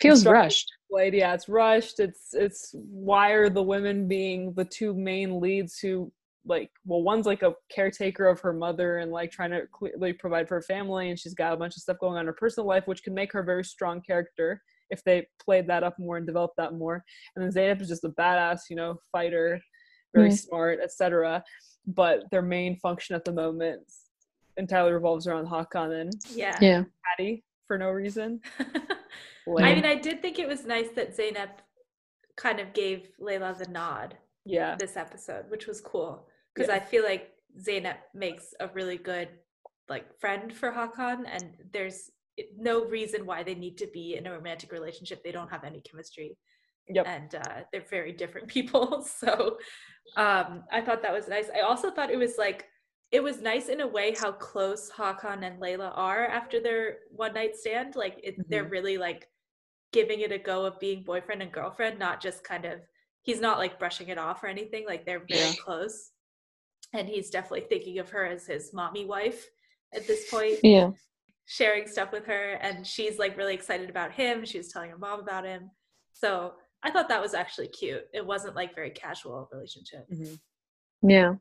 Feels 0.00 0.26
rushed. 0.26 0.70
played. 0.90 1.14
Yeah, 1.14 1.34
it's 1.34 1.48
rushed. 1.48 2.00
It's 2.00 2.34
it's 2.34 2.74
why 2.74 3.30
are 3.30 3.48
the 3.48 3.62
women 3.62 4.06
being 4.08 4.52
the 4.54 4.64
two 4.64 4.94
main 4.94 5.40
leads 5.40 5.78
who 5.78 6.12
like 6.46 6.70
well 6.84 7.02
one's 7.02 7.26
like 7.26 7.42
a 7.42 7.54
caretaker 7.70 8.26
of 8.26 8.40
her 8.40 8.52
mother 8.52 8.98
and 8.98 9.10
like 9.10 9.30
trying 9.30 9.50
to 9.50 9.62
clearly 9.72 10.12
provide 10.12 10.48
for 10.48 10.54
her 10.54 10.62
family 10.62 11.10
and 11.10 11.18
she's 11.18 11.34
got 11.34 11.52
a 11.52 11.56
bunch 11.56 11.76
of 11.76 11.82
stuff 11.82 11.98
going 11.98 12.14
on 12.14 12.20
in 12.20 12.26
her 12.26 12.32
personal 12.32 12.66
life 12.66 12.86
which 12.86 13.02
could 13.02 13.12
make 13.12 13.32
her 13.32 13.40
a 13.40 13.44
very 13.44 13.64
strong 13.64 14.00
character 14.00 14.62
if 14.90 15.02
they 15.04 15.26
played 15.44 15.66
that 15.66 15.82
up 15.82 15.98
more 15.98 16.16
and 16.16 16.26
developed 16.26 16.56
that 16.56 16.74
more 16.74 17.02
and 17.34 17.44
then 17.44 17.52
Zaynab 17.52 17.80
is 17.80 17.88
just 17.88 18.04
a 18.04 18.10
badass 18.10 18.60
you 18.70 18.76
know 18.76 18.98
fighter 19.12 19.60
very 20.14 20.30
Mm. 20.30 20.38
smart 20.38 20.78
etc 20.82 21.42
but 21.86 22.24
their 22.30 22.42
main 22.42 22.76
function 22.76 23.14
at 23.16 23.24
the 23.24 23.32
moment 23.32 23.82
entirely 24.56 24.92
revolves 24.92 25.26
around 25.26 25.46
Hakan 25.46 26.00
and 26.00 26.12
Yeah. 26.30 26.56
Yeah. 26.60 26.84
Patty 27.04 27.44
for 27.66 27.76
no 27.76 27.90
reason 27.90 28.40
I 29.48 29.74
mean, 29.74 29.84
I 29.84 29.94
did 29.94 30.22
think 30.22 30.40
it 30.40 30.48
was 30.48 30.64
nice 30.64 30.88
that 30.96 31.16
Zaynep 31.16 31.50
kind 32.36 32.58
of 32.58 32.72
gave 32.72 33.10
Layla 33.20 33.56
the 33.56 33.68
nod 33.70 34.16
yeah 34.44 34.76
this 34.78 34.96
episode, 34.96 35.44
which 35.50 35.66
was 35.66 35.80
cool 35.80 36.28
because 36.56 36.68
Yeah. 36.68 36.76
I 36.76 36.80
feel 36.80 37.04
like 37.04 37.32
Zaynep 37.60 37.98
makes 38.14 38.54
a 38.60 38.68
really 38.68 38.96
good 38.98 39.28
like 39.88 40.18
friend 40.18 40.52
for 40.52 40.72
Hakan, 40.72 41.24
and 41.30 41.54
there's 41.72 42.10
no 42.56 42.84
reason 42.86 43.24
why 43.24 43.42
they 43.42 43.54
need 43.54 43.78
to 43.78 43.86
be 43.92 44.16
in 44.16 44.26
a 44.26 44.32
romantic 44.32 44.72
relationship. 44.72 45.22
They 45.22 45.32
don't 45.32 45.50
have 45.50 45.64
any 45.64 45.80
chemistry, 45.80 46.36
yep 46.88 47.06
and 47.06 47.34
uh, 47.34 47.60
they're 47.72 47.82
very 47.88 48.12
different 48.12 48.48
people. 48.56 49.02
So 49.02 49.58
um, 50.16 50.64
I 50.72 50.80
thought 50.80 51.02
that 51.02 51.12
was 51.12 51.28
nice. 51.28 51.48
I 51.54 51.60
also 51.60 51.90
thought 51.90 52.10
it 52.10 52.18
was 52.18 52.36
like 52.38 52.66
it 53.12 53.22
was 53.22 53.40
nice 53.40 53.68
in 53.68 53.80
a 53.82 53.86
way 53.86 54.14
how 54.18 54.32
close 54.32 54.90
Hakan 54.90 55.44
and 55.46 55.60
Layla 55.62 55.92
are 55.96 56.26
after 56.26 56.60
their 56.60 56.98
one 57.10 57.34
night 57.34 57.54
stand. 57.56 57.94
Like 57.96 58.18
it, 58.24 58.34
they're 58.50 58.64
Mhm. 58.64 58.70
really 58.72 58.98
like 58.98 59.28
giving 59.92 60.20
it 60.20 60.32
a 60.32 60.38
go 60.38 60.64
of 60.66 60.80
being 60.80 61.04
boyfriend 61.04 61.42
and 61.42 61.52
girlfriend, 61.52 61.98
not 61.98 62.20
just 62.20 62.42
kind 62.42 62.64
of 62.64 62.80
he's 63.22 63.40
not 63.40 63.58
like 63.58 63.78
brushing 63.78 64.08
it 64.08 64.18
off 64.18 64.42
or 64.42 64.48
anything. 64.48 64.84
Like 64.86 65.06
they're 65.06 65.20
very 65.30 65.40
Yeah. 65.40 65.52
close, 65.64 66.10
and 66.92 67.08
he's 67.08 67.30
definitely 67.30 67.66
thinking 67.68 67.98
of 67.98 68.10
her 68.10 68.24
as 68.26 68.46
his 68.46 68.72
mommy 68.72 69.04
wife 69.04 69.46
at 69.94 70.06
this 70.06 70.30
point 70.30 70.58
Yeah. 70.62 70.90
sharing 71.46 71.86
stuff 71.86 72.12
with 72.12 72.26
her 72.26 72.52
and 72.60 72.86
she's 72.86 73.18
like 73.18 73.36
really 73.36 73.54
excited 73.54 73.88
about 73.90 74.12
him 74.12 74.44
she 74.44 74.58
was 74.58 74.68
telling 74.68 74.90
her 74.90 74.98
mom 74.98 75.20
about 75.20 75.44
him 75.44 75.70
so 76.12 76.54
i 76.82 76.90
thought 76.90 77.08
that 77.08 77.20
was 77.22 77.34
actually 77.34 77.68
cute 77.68 78.04
it 78.12 78.24
wasn't 78.24 78.54
like 78.56 78.74
very 78.74 78.90
casual 78.90 79.48
relationship 79.52 80.06
Mhm. 80.10 80.38
Yeah. 81.02 81.34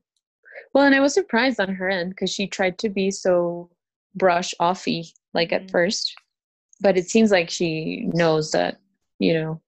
Well, 0.73 0.86
and 0.86 0.93
I 0.95 0.99
was 0.99 1.13
surprised 1.13 1.60
on 1.60 1.73
her 1.75 1.89
end 1.89 2.12
because 2.12 2.29
she 2.31 2.47
tried 2.47 2.77
to 2.79 2.89
be 2.89 3.10
so 3.12 3.69
brush 4.15 4.53
offy, 4.62 5.08
like 5.34 5.51
at 5.51 5.69
first. 5.71 6.13
But 6.81 6.97
it 6.97 7.10
seems 7.10 7.31
like 7.31 7.49
she 7.49 8.10
knows 8.13 8.51
that, 8.51 8.79
you 9.19 9.34
know, 9.34 9.62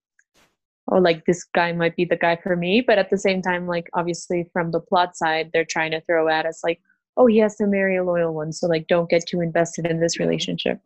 oh, 0.91 0.97
like 0.99 1.25
this 1.25 1.43
guy 1.55 1.71
might 1.73 1.95
be 1.95 2.05
the 2.05 2.15
guy 2.17 2.35
for 2.35 2.55
me. 2.55 2.81
But 2.81 2.97
at 2.97 3.09
the 3.09 3.17
same 3.17 3.41
time, 3.41 3.67
like 3.67 3.89
obviously 3.93 4.49
from 4.53 4.71
the 4.71 4.79
plot 4.79 5.15
side, 5.17 5.49
they're 5.53 5.65
trying 5.65 5.91
to 5.91 6.01
throw 6.01 6.27
at 6.29 6.45
us 6.45 6.61
like, 6.63 6.81
oh, 7.17 7.25
he 7.27 7.37
has 7.39 7.55
to 7.57 7.67
marry 7.67 7.97
a 7.97 8.03
loyal 8.03 8.33
one. 8.33 8.51
So 8.53 8.67
like 8.67 8.87
don't 8.87 9.09
get 9.09 9.25
too 9.27 9.41
invested 9.41 9.85
in 9.85 9.99
this 9.99 10.17
Yeah. 10.19 10.25
relationship. 10.25 10.79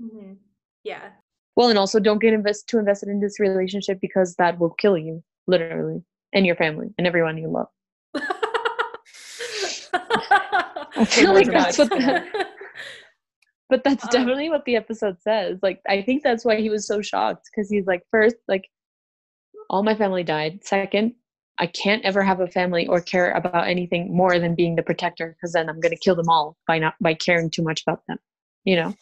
yeah 0.83 1.09
Well, 1.55 1.69
and 1.69 1.77
also 1.77 1.99
don't 1.99 2.19
get 2.21 2.33
invest 2.33 2.67
too 2.67 2.79
invested 2.79 3.09
in 3.09 3.19
this 3.19 3.39
relationship 3.39 3.99
because 4.01 4.35
that 4.35 4.57
will 4.59 4.71
kill 4.71 4.97
you, 4.97 5.23
literally, 5.47 6.01
and 6.33 6.45
your 6.45 6.55
family 6.55 6.87
and 6.97 7.05
everyone 7.05 7.37
you 7.37 7.49
love. 7.49 7.67
I 9.93 11.05
feel 11.05 11.27
my 11.29 11.33
like 11.35 11.45
God. 11.47 11.53
that's 11.53 11.77
what 11.77 11.89
the, 11.89 12.25
but 13.69 13.83
that's 13.83 14.03
Um, 14.05 14.09
definitely 14.11 14.49
what 14.49 14.65
the 14.65 14.75
episode 14.75 15.21
says. 15.21 15.59
Like 15.61 15.81
I 15.87 16.01
think 16.01 16.23
that's 16.23 16.45
why 16.45 16.57
he 16.57 16.69
was 16.69 16.87
so 16.87 17.01
shocked 17.01 17.49
because 17.51 17.69
he's 17.69 17.85
like, 17.87 18.03
first, 18.11 18.35
like 18.47 18.69
all 19.71 19.81
my 19.81 19.95
family 19.95 20.23
died. 20.23 20.63
Second, 20.63 21.15
I 21.57 21.65
can't 21.65 22.05
ever 22.05 22.21
have 22.21 22.41
a 22.41 22.47
family 22.47 22.85
or 22.87 23.01
care 23.01 23.31
about 23.31 23.67
anything 23.67 24.15
more 24.15 24.37
than 24.37 24.53
being 24.53 24.75
the 24.75 24.83
protector 24.83 25.35
because 25.35 25.53
then 25.53 25.69
I'm 25.69 25.79
gonna 25.79 25.95
kill 25.95 26.15
them 26.15 26.29
all 26.29 26.57
by 26.67 26.77
not 26.77 26.93
by 27.01 27.15
caring 27.15 27.49
too 27.49 27.63
much 27.63 27.81
about 27.81 28.05
them. 28.07 28.19
You 28.65 28.75
know? 28.75 28.95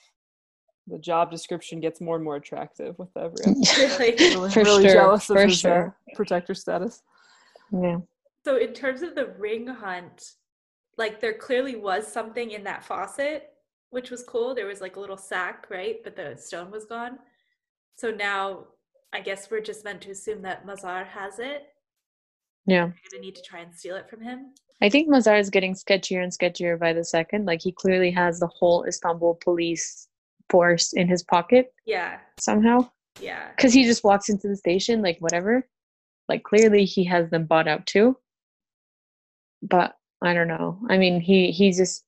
the 0.90 0.98
job 0.98 1.32
description 1.32 1.80
gets 1.80 2.02
more 2.02 2.16
and 2.16 2.24
more 2.24 2.36
attractive 2.36 2.98
with 2.98 3.16
every 3.16 3.38
episode. 3.46 4.00
really 4.00 4.16
really, 4.18 4.52
For 4.52 4.64
really 4.64 4.84
sure, 4.84 4.94
jealous 4.94 5.30
of 5.30 5.36
for 5.38 5.46
his 5.46 5.66
uh, 5.66 5.70
sure. 5.70 5.98
protector 6.16 6.54
status. 6.56 7.04
yeah. 7.72 7.98
so 8.44 8.58
in 8.58 8.74
terms 8.74 9.02
of 9.02 9.16
the 9.16 9.28
ring 9.38 9.68
hunt 9.68 10.32
like 10.98 11.22
there 11.22 11.34
clearly 11.34 11.76
was 11.76 12.12
something 12.12 12.52
in 12.52 12.64
that 12.64 12.84
faucet 12.84 13.52
which 13.92 14.10
was 14.10 14.24
cool 14.24 14.56
there 14.56 14.66
was 14.66 14.82
like 14.82 14.96
a 14.96 15.00
little 15.00 15.18
sack 15.18 15.68
right 15.70 15.98
but 16.04 16.16
the 16.16 16.36
stone 16.36 16.72
was 16.72 16.86
gone 16.86 17.20
so 17.96 18.10
now 18.10 18.66
i 19.14 19.20
guess 19.22 19.50
we're 19.50 19.62
just 19.62 19.84
meant 19.84 20.02
to 20.02 20.12
assume 20.12 20.42
that 20.42 20.66
mazar 20.66 21.06
has 21.06 21.40
it. 21.40 21.68
Yeah. 22.66 22.86
we're 22.86 22.94
gonna 23.12 23.22
need 23.22 23.36
to 23.36 23.42
try 23.42 23.60
and 23.62 23.74
steal 23.74 23.96
it 23.96 24.10
from 24.10 24.22
him. 24.22 24.54
I 24.82 24.90
think 24.90 25.10
Mazar 25.10 25.40
is 25.40 25.50
getting 25.50 25.74
sketchier 25.74 26.24
and 26.24 26.32
sketchier 26.32 26.80
by 26.80 26.94
the 26.94 27.04
second. 27.04 27.46
Like 27.46 27.62
he 27.62 27.72
clearly 27.72 28.12
has 28.12 28.40
the 28.40 28.48
whole 28.48 28.86
Istanbul 28.86 29.40
police 29.44 30.08
force 30.50 30.94
in 30.94 31.08
his 31.08 31.24
pocket 31.24 31.74
yeah. 31.86 32.18
somehow. 32.40 32.90
yeah. 33.20 33.50
Because 33.56 33.74
he 33.74 33.84
just 33.84 34.04
walks 34.04 34.30
into 34.30 34.48
the 34.48 34.56
station 34.56 35.02
like 35.02 35.18
whatever. 35.20 35.68
Like 36.28 36.44
clearly 36.44 36.86
he 36.86 37.04
has 37.06 37.30
them 37.30 37.46
bought 37.46 37.68
out 37.68 37.86
too. 37.86 38.18
But 39.62 39.96
i 40.22 40.34
don't 40.34 40.48
know. 40.48 40.80
I 40.90 40.98
mean 40.98 41.20
he 41.20 41.52
he 41.52 41.72
just 41.72 42.06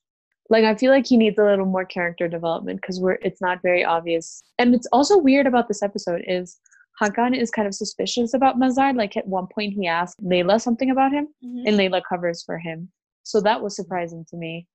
like 0.50 0.66
i 0.66 0.76
feel 0.76 0.92
like 0.92 1.08
he 1.08 1.18
needs 1.18 1.40
a 1.40 1.44
little 1.44 1.66
more 1.66 1.86
character 1.86 2.28
development 2.28 2.82
because 2.82 3.00
we're 3.00 3.20
it's 3.22 3.42
not 3.42 3.62
very 3.62 3.84
obvious. 3.84 4.44
And 4.60 4.74
it's 4.74 4.88
also 4.94 5.18
weird 5.18 5.48
about 5.48 5.68
this 5.68 5.84
episode 5.84 6.24
is 6.28 6.58
hakan 7.02 7.36
is 7.38 7.52
kind 7.52 7.68
of 7.68 7.74
suspicious 7.74 8.34
about 8.34 8.58
mazar 8.58 8.96
like 8.96 9.18
at 9.18 9.28
one 9.28 9.48
point 9.54 9.74
he 9.74 9.88
asked 9.88 10.24
layla 10.24 10.60
something 10.62 10.92
about 10.92 11.12
him 11.12 11.28
Mhm. 11.44 11.64
and 11.68 11.78
layla 11.80 12.02
covers 12.08 12.44
for 12.44 12.58
him 12.58 12.92
so 13.24 13.42
that 13.42 13.62
was 13.62 13.76
surprising 13.76 14.24
to 14.30 14.38
me 14.38 14.68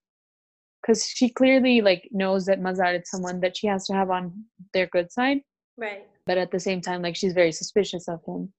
because 0.82 1.06
she 1.06 1.28
clearly 1.28 1.80
like 1.80 2.08
knows 2.12 2.46
that 2.46 2.60
mazar 2.60 3.00
is 3.00 3.10
someone 3.10 3.40
that 3.40 3.56
she 3.56 3.66
has 3.66 3.86
to 3.86 3.94
have 3.94 4.10
on 4.10 4.44
their 4.72 4.86
good 4.86 5.10
side 5.12 5.40
right 5.76 6.06
but 6.26 6.38
at 6.38 6.50
the 6.50 6.60
same 6.60 6.80
time 6.80 7.00
like 7.02 7.16
she's 7.16 7.32
very 7.32 7.52
suspicious 7.52 8.08
of 8.08 8.20
him 8.26 8.52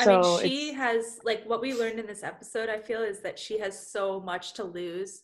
I 0.00 0.04
so 0.04 0.12
mean, 0.22 0.40
she 0.42 0.72
has 0.74 1.18
like 1.24 1.42
what 1.44 1.60
we 1.60 1.74
learned 1.74 1.98
in 1.98 2.06
this 2.06 2.22
episode. 2.22 2.68
I 2.68 2.78
feel 2.78 3.02
is 3.02 3.18
that 3.22 3.36
she 3.36 3.58
has 3.58 3.74
so 3.90 4.20
much 4.20 4.52
to 4.54 4.62
lose. 4.62 5.20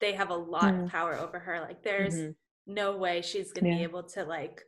They 0.00 0.12
have 0.12 0.28
a 0.28 0.34
lot 0.36 0.74
Mm. 0.74 0.84
of 0.84 0.90
power 0.90 1.14
over 1.16 1.38
her. 1.38 1.60
Like, 1.62 1.82
there's 1.82 2.14
Mhm. 2.14 2.34
no 2.66 2.94
way 2.98 3.22
she's 3.22 3.52
gonna 3.54 3.74
be 3.78 3.82
able 3.82 4.02
to 4.02 4.24
like 4.24 4.66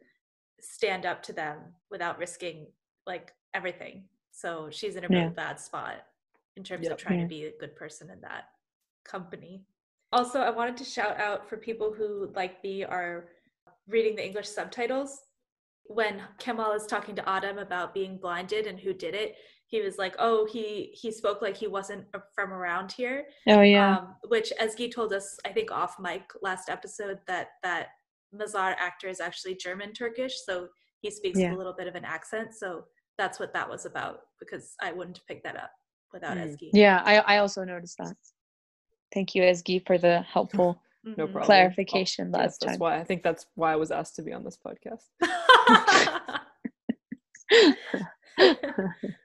stand 0.62 1.06
up 1.06 1.22
to 1.24 1.32
them 1.32 1.74
without 1.90 2.18
risking 2.18 2.66
like 3.06 3.32
everything. 3.54 4.04
So 4.32 4.70
she's 4.70 4.96
in 4.96 5.04
a 5.04 5.08
really 5.08 5.22
Yeah. 5.22 5.28
bad 5.30 5.60
spot 5.60 6.06
in 6.56 6.64
terms 6.64 6.84
Yep. 6.84 6.92
of 6.92 6.98
trying 6.98 7.18
Yeah. 7.20 7.24
to 7.24 7.28
be 7.28 7.44
a 7.46 7.58
good 7.58 7.76
person 7.76 8.10
in 8.10 8.20
that 8.22 8.44
company. 9.04 9.64
Also, 10.12 10.40
I 10.40 10.50
wanted 10.50 10.76
to 10.78 10.84
shout 10.84 11.18
out 11.18 11.48
for 11.48 11.56
people 11.56 11.92
who, 11.92 12.32
like 12.34 12.62
me, 12.64 12.84
are 12.84 13.28
reading 13.86 14.16
the 14.16 14.24
English 14.24 14.48
subtitles. 14.48 15.22
When 15.84 16.22
Kemal 16.38 16.72
is 16.72 16.86
talking 16.86 17.14
to 17.16 17.28
Adam 17.28 17.58
about 17.58 17.94
being 17.94 18.18
blinded 18.18 18.66
and 18.66 18.78
who 18.78 18.92
did 18.92 19.14
it, 19.14 19.36
he 19.66 19.80
was 19.80 19.98
like, 19.98 20.16
"Oh, 20.18 20.46
he 20.46 20.86
he 20.94 21.10
spoke 21.12 21.40
like 21.42 21.56
he 21.56 21.66
wasn't 21.68 22.08
from 22.34 22.52
around 22.52 22.92
here." 22.92 23.28
Oh 23.48 23.62
yeah. 23.62 23.98
Um, 23.98 24.16
which, 24.28 24.52
as 24.52 24.74
Guy 24.74 24.88
told 24.88 25.12
us, 25.12 25.38
I 25.44 25.52
think 25.52 25.70
off 25.70 25.98
mic 25.98 26.30
last 26.42 26.68
episode, 26.68 27.20
that 27.26 27.52
that 27.62 27.90
Mazar 28.34 28.74
actor 28.78 29.08
is 29.08 29.20
actually 29.20 29.54
German 29.56 29.92
Turkish, 29.92 30.34
so 30.44 30.68
he 31.00 31.10
speaks 31.10 31.38
Yeah. 31.38 31.48
with 31.50 31.56
a 31.56 31.58
little 31.58 31.74
bit 31.76 31.88
of 31.88 31.94
an 31.94 32.04
accent. 32.04 32.54
So 32.54 32.84
that's 33.18 33.38
what 33.40 33.52
that 33.54 33.68
was 33.68 33.86
about 33.86 34.20
because 34.38 34.74
I 34.80 34.92
wouldn't 34.92 35.20
pick 35.26 35.42
that 35.44 35.56
up 35.56 35.72
without 36.12 36.36
Mm. 36.36 36.44
Ezgi. 36.44 36.70
yeah, 36.72 37.02
I 37.04 37.18
I 37.18 37.38
also 37.38 37.64
noticed 37.64 37.98
that. 37.98 38.16
Thank 39.12 39.34
you, 39.34 39.42
Ezgi, 39.42 39.84
for 39.86 39.98
the 39.98 40.22
helpful 40.22 40.80
No 41.04 41.26
Mhm. 41.26 41.32
problem. 41.32 41.46
clarification 41.46 42.30
Oh, 42.34 42.38
yes, 42.38 42.42
last 42.46 42.60
that's 42.60 42.72
time. 42.72 42.78
why 42.78 42.98
I 43.00 43.04
think 43.04 43.22
that's 43.22 43.46
why 43.54 43.72
I 43.72 43.76
was 43.76 43.90
asked 43.90 44.16
to 44.16 44.22
be 44.22 44.32
on 44.32 44.44
this 44.44 44.58
podcast. 44.58 45.08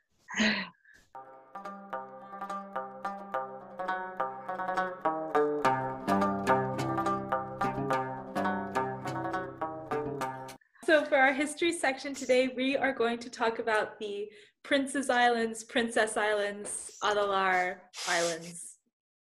for 11.08 11.18
our 11.18 11.34
history 11.34 11.72
section 11.72 12.14
today, 12.14 12.50
we 12.56 12.76
are 12.76 12.92
going 12.92 13.20
to 13.20 13.30
talk 13.30 13.60
about 13.60 14.00
the 14.00 14.28
Prince's 14.64 15.10
Islands, 15.10 15.64
Princess 15.64 16.18
Islands, 16.18 16.92
Adalar 17.04 17.78
Islands, 18.08 18.78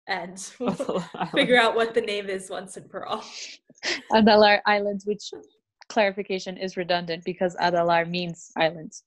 and 0.07 0.51
we'll 0.61 1.05
figure 1.35 1.59
out 1.59 1.75
what 1.75 1.95
the 1.95 2.01
name 2.01 2.29
is 2.29 2.49
once 2.49 2.77
and 2.77 2.89
for 2.91 3.07
all. 3.07 3.25
Adalar 4.13 4.61
Islands, 4.67 5.07
which 5.07 5.31
clarification 5.89 6.57
is 6.57 6.77
redundant 6.77 7.25
because 7.25 7.57
Adalar 7.57 8.09
means 8.09 8.53
islands. 8.57 9.03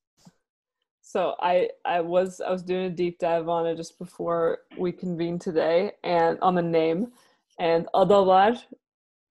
So 1.02 1.36
I 1.40 1.70
I 1.86 2.02
was 2.02 2.42
I 2.42 2.52
was 2.52 2.64
doing 2.64 2.86
a 2.86 2.90
deep 2.90 3.20
dive 3.20 3.48
on 3.48 3.68
it 3.68 3.78
just 3.78 3.98
before 4.00 4.60
we 4.78 4.92
convened 4.92 5.42
today 5.42 5.92
and 6.04 6.38
on 6.42 6.56
the 6.56 6.62
name 6.62 7.12
and 7.60 7.88
Adalar 7.94 8.62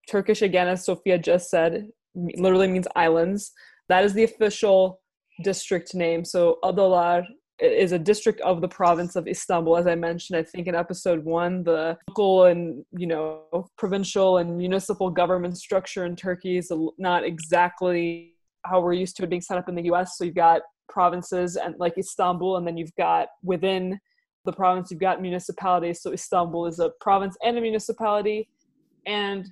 Turkish 0.08 0.42
again 0.42 0.68
as 0.68 0.84
Sophia 0.84 1.18
just 1.18 1.50
said 1.50 1.74
m- 1.74 1.92
literally 2.14 2.68
means 2.68 2.86
islands. 2.96 3.52
That 3.88 4.04
is 4.04 4.14
the 4.14 4.24
official 4.24 5.00
district 5.42 5.94
name. 5.94 6.24
So 6.24 6.58
Adalar 6.62 7.24
is 7.60 7.92
a 7.92 7.98
district 7.98 8.40
of 8.40 8.60
the 8.60 8.68
province 8.68 9.14
of 9.14 9.28
Istanbul 9.28 9.76
as 9.76 9.86
I 9.86 9.94
mentioned 9.94 10.36
I 10.36 10.42
think 10.42 10.66
in 10.66 10.74
episode 10.74 11.24
1 11.24 11.62
the 11.62 11.96
local 12.08 12.46
and 12.46 12.84
you 12.90 13.06
know 13.06 13.68
provincial 13.78 14.38
and 14.38 14.58
municipal 14.58 15.08
government 15.08 15.56
structure 15.56 16.04
in 16.04 16.16
Turkey 16.16 16.56
is 16.56 16.72
not 16.98 17.22
exactly 17.24 18.34
how 18.64 18.80
we're 18.80 18.94
used 18.94 19.16
to 19.18 19.22
it 19.22 19.30
being 19.30 19.40
set 19.40 19.56
up 19.56 19.68
in 19.68 19.76
the 19.76 19.84
US 19.84 20.18
so 20.18 20.24
you've 20.24 20.34
got 20.34 20.62
provinces 20.88 21.56
and 21.56 21.74
like 21.78 21.98
Istanbul, 21.98 22.56
and 22.56 22.66
then 22.66 22.76
you've 22.76 22.94
got 22.96 23.28
within 23.42 23.98
the 24.44 24.52
province 24.52 24.90
you've 24.90 25.00
got 25.00 25.22
municipalities. 25.22 26.02
So 26.02 26.12
Istanbul 26.12 26.66
is 26.66 26.78
a 26.78 26.90
province 27.00 27.36
and 27.42 27.58
a 27.58 27.60
municipality, 27.60 28.48
and 29.06 29.46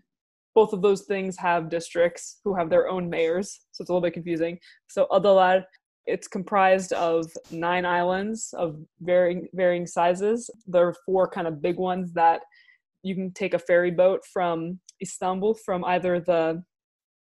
both 0.55 0.73
of 0.73 0.83
those 0.83 1.03
things 1.03 1.37
have 1.39 1.71
districts 1.71 2.41
who 2.45 2.55
have 2.55 2.71
their 2.71 2.89
own 2.89 3.09
mayors. 3.09 3.61
So 3.73 3.83
it's 3.83 3.91
a 3.91 3.93
little 3.93 4.07
bit 4.07 4.15
confusing. 4.15 4.59
So 4.89 5.07
Adalar, 5.11 5.65
it's 6.07 6.29
comprised 6.29 6.93
of 6.93 7.31
nine 7.51 7.87
islands 7.87 8.53
of 8.57 8.77
varying 9.01 9.49
varying 9.55 9.87
sizes. 9.87 10.51
There 10.67 10.89
are 10.89 10.97
four 11.07 11.29
kind 11.29 11.47
of 11.47 11.63
big 11.63 11.77
ones 11.77 12.13
that 12.15 12.43
you 13.03 13.15
can 13.15 13.33
take 13.33 13.55
a 13.55 13.59
ferry 13.59 13.91
boat 13.91 14.21
from 14.33 14.81
Istanbul 15.01 15.55
from 15.55 15.85
either 15.85 16.21
the 16.21 16.63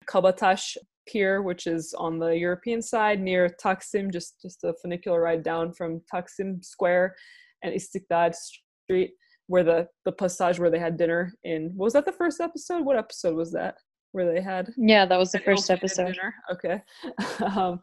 Kabataş 0.08 0.76
pier, 1.08 1.42
which 1.42 1.66
is 1.66 1.94
on 1.96 2.18
the 2.18 2.36
European 2.36 2.82
side 2.82 3.20
near 3.20 3.48
Taksim, 3.62 4.12
just 4.12 4.40
just 4.42 4.64
a 4.64 4.74
funicular 4.82 5.20
ride 5.20 5.42
down 5.42 5.72
from 5.72 6.02
Taksim 6.12 6.64
Square 6.64 7.16
and 7.62 7.74
Istiklal 7.74 8.34
Street, 8.34 9.12
where 9.48 9.64
the 9.64 9.88
the 10.04 10.12
passage 10.12 10.58
where 10.58 10.70
they 10.70 10.78
had 10.78 10.96
dinner 10.96 11.32
in. 11.44 11.72
Was 11.76 11.92
that 11.94 12.04
the 12.04 12.12
first 12.12 12.40
episode? 12.40 12.84
What 12.84 12.96
episode 12.98 13.36
was 13.36 13.52
that? 13.52 13.76
Where 14.12 14.32
they 14.32 14.40
had 14.40 14.72
Yeah, 14.76 15.06
that 15.06 15.18
was 15.18 15.32
the 15.32 15.40
first 15.40 15.70
episode. 15.70 16.14
dinner? 16.14 16.34
Okay. 16.52 16.82
um, 17.56 17.80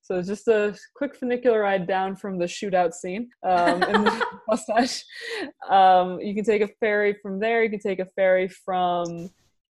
so 0.00 0.18
it's 0.18 0.28
just 0.28 0.48
a 0.48 0.76
quick 0.94 1.16
funicular 1.16 1.60
ride 1.60 1.86
down 1.86 2.14
from 2.16 2.38
the 2.38 2.44
shootout 2.44 2.92
scene 2.92 3.30
um, 3.42 3.82
in 3.82 4.04
the 4.04 4.26
passage. 4.50 5.04
Um, 5.70 6.20
you 6.20 6.34
can 6.34 6.44
take 6.44 6.60
a 6.60 6.68
ferry 6.78 7.16
from 7.22 7.40
there. 7.40 7.62
You 7.64 7.70
can 7.70 7.80
take 7.80 8.00
a 8.00 8.08
ferry 8.14 8.48
from 8.48 9.30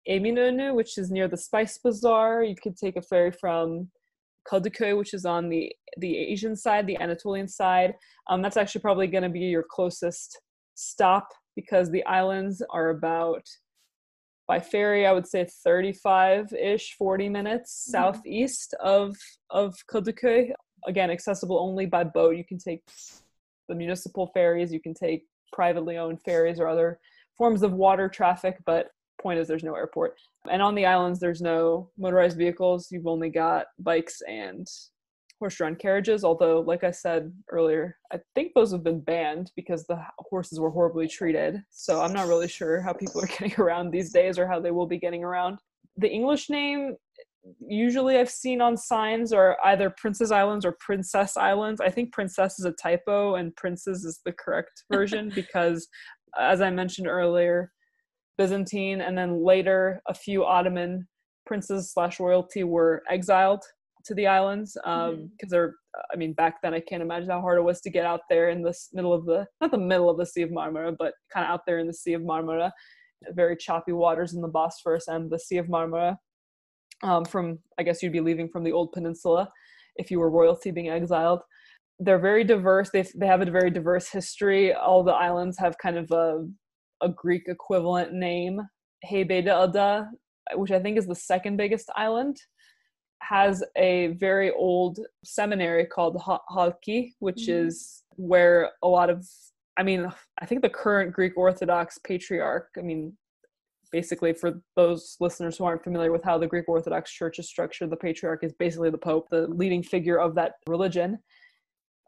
Eminönü, 0.09 0.73
which 0.73 0.97
is 0.97 1.11
near 1.11 1.27
the 1.27 1.37
Spice 1.37 1.77
Bazaar. 1.77 2.43
You 2.43 2.55
could 2.55 2.77
take 2.77 2.95
a 2.95 3.01
ferry 3.01 3.31
from 3.31 3.89
Kadıköy, 4.49 4.97
which 4.97 5.13
is 5.13 5.25
on 5.25 5.49
the 5.49 5.71
the 5.97 6.17
Asian 6.17 6.55
side, 6.55 6.87
the 6.87 6.97
Anatolian 6.97 7.47
side. 7.47 7.95
Um, 8.29 8.41
that's 8.41 8.57
actually 8.57 8.81
probably 8.81 9.07
going 9.07 9.23
to 9.23 9.29
be 9.29 9.39
your 9.39 9.65
closest 9.69 10.39
stop 10.81 11.29
because 11.55 11.89
the 11.91 12.03
islands 12.05 12.61
are 12.71 12.89
about 12.89 13.45
by 14.47 14.59
ferry 14.59 15.05
i 15.05 15.11
would 15.13 15.27
say 15.27 15.45
35-ish 15.45 16.95
40 16.97 17.29
minutes 17.29 17.87
Mhm. 17.87 17.91
southeast 17.91 18.73
of 18.79 19.15
of 19.49 19.75
Kadıköy. 19.91 20.53
again 20.87 21.11
accessible 21.11 21.59
only 21.59 21.85
by 21.85 22.03
boat 22.03 22.35
you 22.35 22.43
can 22.43 22.57
take 22.57 22.83
the 23.69 23.75
municipal 23.75 24.27
ferries 24.33 24.73
you 24.73 24.79
can 24.81 24.93
take 24.95 25.27
privately 25.53 25.97
owned 25.97 26.21
ferries 26.23 26.59
or 26.59 26.67
other 26.67 26.99
forms 27.37 27.61
of 27.63 27.73
water 27.73 28.09
traffic 28.09 28.57
but 28.65 28.89
point 29.21 29.37
is 29.39 29.47
there's 29.47 29.63
no 29.63 29.75
airport 29.75 30.17
and 30.49 30.61
on 30.61 30.73
the 30.73 30.85
islands 30.85 31.19
there's 31.19 31.41
no 31.41 31.91
motorized 31.97 32.37
vehicles 32.37 32.91
you've 32.91 33.05
only 33.05 33.29
got 33.29 33.67
bikes 33.79 34.21
and 34.27 34.67
horse-drawn 35.41 35.75
carriages 35.75 36.23
although 36.23 36.59
like 36.61 36.83
i 36.83 36.91
said 36.91 37.33
earlier 37.49 37.97
i 38.13 38.19
think 38.35 38.51
those 38.53 38.71
have 38.71 38.83
been 38.83 38.99
banned 38.99 39.51
because 39.55 39.87
the 39.87 39.99
horses 40.19 40.59
were 40.59 40.69
horribly 40.69 41.07
treated. 41.07 41.59
So 41.71 41.99
i'm 41.99 42.13
not 42.13 42.27
really 42.27 42.47
sure 42.47 42.79
how 42.79 42.93
people 42.93 43.23
are 43.23 43.27
getting 43.39 43.59
around 43.59 43.89
these 43.89 44.13
days 44.13 44.37
or 44.37 44.47
how 44.47 44.59
they 44.59 44.69
will 44.69 44.85
be 44.85 44.99
getting 44.99 45.23
around. 45.23 45.57
The 45.97 46.09
english 46.09 46.49
name 46.51 46.95
usually 47.67 48.17
i've 48.17 48.29
seen 48.29 48.61
on 48.61 48.77
signs 48.77 49.33
are 49.33 49.57
either 49.65 49.89
princess 49.97 50.29
islands 50.29 50.63
or 50.63 50.77
princess 50.79 51.35
islands. 51.37 51.81
I 51.81 51.89
think 51.89 52.13
princess 52.13 52.59
is 52.59 52.65
a 52.65 52.73
typo 52.73 53.35
and 53.35 53.55
princess 53.55 54.03
is 54.03 54.19
the 54.23 54.33
correct 54.33 54.83
version 54.93 55.31
because 55.33 55.87
as 56.37 56.61
i 56.61 56.69
mentioned 56.69 57.07
earlier 57.07 57.71
byzantine 58.37 59.01
and 59.01 59.17
then 59.17 59.43
later 59.43 60.03
a 60.07 60.13
few 60.13 60.45
ottoman 60.45 61.07
princes 61.47 61.91
slash 61.91 62.19
royalty 62.19 62.63
were 62.63 63.01
exiled 63.09 63.63
to 64.05 64.13
the 64.15 64.27
islands 64.27 64.73
because 64.73 65.17
Mhm. 65.19 65.49
they're 65.49 65.75
i 66.13 66.15
mean 66.15 66.33
back 66.33 66.61
then 66.61 66.73
i 66.73 66.79
can't 66.79 67.01
imagine 67.03 67.29
how 67.29 67.41
hard 67.41 67.57
it 67.57 67.63
was 67.63 67.81
to 67.81 67.89
get 67.89 68.05
out 68.05 68.21
there 68.29 68.49
in 68.49 68.61
the 68.61 68.73
middle 68.93 69.13
of 69.13 69.25
the 69.25 69.45
not 69.59 69.71
the 69.71 69.77
middle 69.77 70.09
of 70.09 70.17
the 70.17 70.25
sea 70.25 70.41
of 70.41 70.49
marmara 70.49 70.95
but 70.97 71.13
kind 71.33 71.45
of 71.45 71.51
out 71.51 71.61
there 71.65 71.79
in 71.79 71.87
the 71.87 71.93
sea 71.93 72.13
of 72.13 72.21
marmara. 72.21 72.71
Very 73.31 73.55
choppy 73.55 73.91
waters 73.91 74.33
in 74.33 74.41
the 74.41 74.47
bosphorus 74.47 75.07
and 75.07 75.29
the 75.29 75.37
sea 75.37 75.57
of 75.57 75.67
marmara. 75.67 76.17
Um, 77.03 77.25
from 77.25 77.59
i 77.79 77.83
guess 77.83 78.01
you'd 78.01 78.11
be 78.11 78.21
leaving 78.21 78.49
from 78.49 78.63
the 78.63 78.71
old 78.71 78.91
peninsula 78.93 79.49
if 79.97 80.09
you 80.09 80.19
were 80.19 80.29
royalty 80.31 80.71
being 80.71 80.89
exiled. 80.89 81.41
They're 81.99 82.19
very 82.19 82.43
diverse. 82.43 82.89
They 82.89 83.03
they 83.15 83.27
have 83.27 83.41
a 83.41 83.51
very 83.51 83.69
diverse 83.69 84.09
history. 84.09 84.73
All 84.73 85.03
the 85.03 85.13
islands 85.13 85.57
have 85.59 85.77
kind 85.77 85.97
of 85.97 86.09
a 86.11 86.47
a 87.01 87.09
greek 87.09 87.43
equivalent 87.47 88.13
name 88.13 88.61
Heybeliada, 89.09 90.07
which 90.55 90.71
i 90.71 90.79
think 90.79 90.97
is 90.97 91.07
the 91.07 91.15
second 91.15 91.57
biggest 91.57 91.89
island 91.95 92.37
has 93.21 93.63
a 93.75 94.07
very 94.07 94.51
old 94.51 94.99
seminary 95.23 95.85
called 95.85 96.21
Halki, 96.49 97.15
which 97.19 97.47
Mhm. 97.47 97.65
is 97.65 98.03
where 98.15 98.71
a 98.81 98.87
lot 98.87 99.09
of, 99.09 99.27
I 99.77 99.83
mean, 99.83 100.11
I 100.39 100.45
think 100.45 100.61
the 100.61 100.69
current 100.69 101.13
Greek 101.13 101.37
Orthodox 101.37 101.97
patriarch, 101.99 102.69
I 102.77 102.81
mean, 102.81 103.17
basically 103.91 104.33
for 104.33 104.61
those 104.75 105.17
listeners 105.19 105.57
who 105.57 105.65
aren't 105.65 105.83
familiar 105.83 106.11
with 106.11 106.23
how 106.23 106.37
the 106.37 106.47
Greek 106.47 106.67
Orthodox 106.67 107.11
Church 107.11 107.39
is 107.39 107.47
structured, 107.47 107.89
the 107.89 107.97
patriarch 107.97 108.43
is 108.43 108.53
basically 108.53 108.89
the 108.89 108.97
Pope, 108.97 109.29
the 109.29 109.47
leading 109.47 109.83
figure 109.83 110.19
of 110.19 110.35
that 110.35 110.55
religion. 110.67 111.19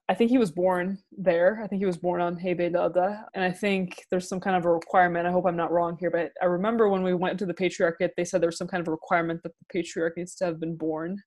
I 0.10 0.14
think 0.16 0.30
he 0.32 0.38
was 0.38 0.52
born 0.52 1.00
there. 1.18 1.62
I 1.64 1.68
think 1.68 1.80
he 1.80 1.86
was 1.86 1.98
born 1.98 2.20
on 2.20 2.36
Heybeliada. 2.38 3.24
And 3.34 3.44
I 3.44 3.52
think 3.52 4.04
there's 4.12 4.28
some 4.28 4.40
kind 4.42 4.58
of 4.58 4.66
a 4.66 4.72
requirement. 4.72 5.26
I 5.28 5.32
hope 5.32 5.46
I'm 5.48 5.56
not 5.56 5.72
wrong 5.72 5.96
here, 5.98 6.12
but 6.12 6.32
I 6.42 6.46
remember 6.46 6.90
when 6.90 7.04
we 7.04 7.14
went 7.14 7.40
to 7.40 7.46
the 7.46 7.54
patriarchate, 7.54 8.12
they 8.18 8.26
said 8.26 8.42
there 8.42 8.50
was 8.50 8.58
some 8.58 8.68
kind 8.68 8.82
of 8.82 8.88
a 8.90 8.92
requirement 8.92 9.42
that 9.44 9.54
the 9.58 9.66
patriarch 9.72 10.18
needs 10.18 10.36
to 10.36 10.46
have 10.46 10.60
been 10.60 10.76
born 10.76 11.18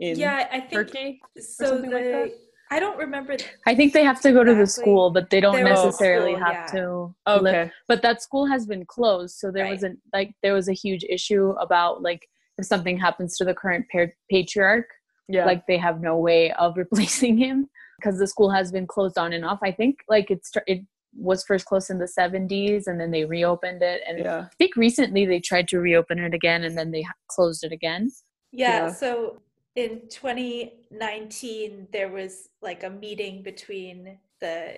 in 0.00 0.18
yeah, 0.18 0.48
I 0.52 0.60
think 0.60 0.72
Turkey. 0.72 1.20
so. 1.38 1.66
something 1.66 1.90
like 1.90 2.04
the, 2.04 2.10
that? 2.10 2.30
I 2.70 2.78
don't 2.78 2.98
remember. 2.98 3.36
I 3.66 3.74
think 3.74 3.92
they 3.94 4.04
have 4.04 4.20
to 4.20 4.32
go 4.32 4.44
to 4.44 4.54
the 4.54 4.66
school, 4.66 5.10
but 5.10 5.30
they 5.30 5.40
don't 5.40 5.54
There 5.56 5.64
was 5.64 5.78
oh. 5.80 5.84
necessarily 5.86 6.34
school, 6.34 6.44
have 6.44 6.54
yeah. 6.54 6.66
to. 6.66 7.14
live- 7.26 7.46
Okay. 7.46 7.70
But 7.88 8.02
that 8.02 8.22
school 8.22 8.46
has 8.46 8.66
been 8.66 8.84
closed, 8.86 9.36
so 9.38 9.50
there 9.50 9.64
Right. 9.64 9.72
wasn't 9.72 9.98
like 10.12 10.32
there 10.42 10.54
was 10.54 10.68
a 10.68 10.72
huge 10.74 11.04
issue 11.04 11.50
about 11.60 12.02
like 12.02 12.26
if 12.58 12.66
something 12.66 12.98
happens 12.98 13.36
to 13.38 13.44
the 13.44 13.54
current 13.54 13.86
pa- 13.90 14.12
patriarch, 14.30 14.86
Yeah. 15.28 15.46
like 15.46 15.66
they 15.66 15.78
have 15.78 16.00
no 16.02 16.18
way 16.18 16.52
of 16.52 16.76
replacing 16.84 17.38
him 17.38 17.68
because 18.00 18.18
the 18.18 18.26
school 18.26 18.50
has 18.50 18.72
been 18.72 18.86
closed 18.86 19.18
on 19.18 19.32
and 19.32 19.44
off. 19.44 19.58
I 19.62 19.72
think 19.72 19.96
like 20.08 20.30
it's 20.30 20.52
it 20.66 20.84
was 21.14 21.44
first 21.44 21.66
closed 21.66 21.90
in 21.90 21.98
the 21.98 22.10
70s 22.18 22.86
and 22.86 23.00
then 23.00 23.10
they 23.10 23.24
reopened 23.24 23.82
it 23.82 24.00
and 24.08 24.20
yeah. 24.20 24.42
I 24.42 24.54
think 24.58 24.76
recently 24.76 25.26
they 25.26 25.40
tried 25.40 25.66
to 25.68 25.80
reopen 25.80 26.20
it 26.20 26.34
again 26.34 26.62
and 26.62 26.78
then 26.78 26.92
they 26.92 27.04
closed 27.28 27.64
it 27.64 27.72
again. 27.72 28.10
Yeah, 28.52 28.86
Yeah. 28.86 28.92
so 28.92 29.42
in 29.74 30.02
2019 30.08 31.88
there 31.92 32.08
was 32.10 32.48
like 32.62 32.84
a 32.84 32.90
meeting 32.90 33.42
between 33.42 34.18
the 34.40 34.76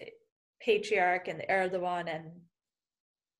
patriarch 0.60 1.28
and 1.28 1.40
the 1.40 1.46
Erdogan 1.46 2.14
and 2.14 2.30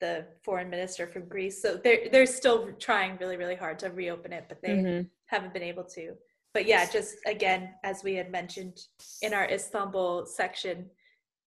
the 0.01 0.27
foreign 0.43 0.69
minister 0.69 1.07
from 1.07 1.29
Greece. 1.29 1.63
So 1.63 1.77
they're 1.77 2.09
they're 2.11 2.27
still 2.27 2.73
trying 2.79 3.17
really 3.19 3.37
really 3.37 3.55
hard 3.55 3.79
to 3.81 3.89
reopen 3.91 4.33
it, 4.33 4.47
but 4.49 4.61
they 4.61 4.71
mm-hmm. 4.71 5.07
haven't 5.27 5.55
been 5.55 5.63
able 5.63 5.85
to. 5.85 6.15
But 6.55 6.67
yeah, 6.67 6.89
just 6.91 7.17
again 7.27 7.71
as 7.83 8.03
we 8.05 8.15
had 8.15 8.31
mentioned 8.31 8.79
in 9.23 9.33
our 9.33 9.49
Istanbul 9.49 10.27
section, 10.27 10.91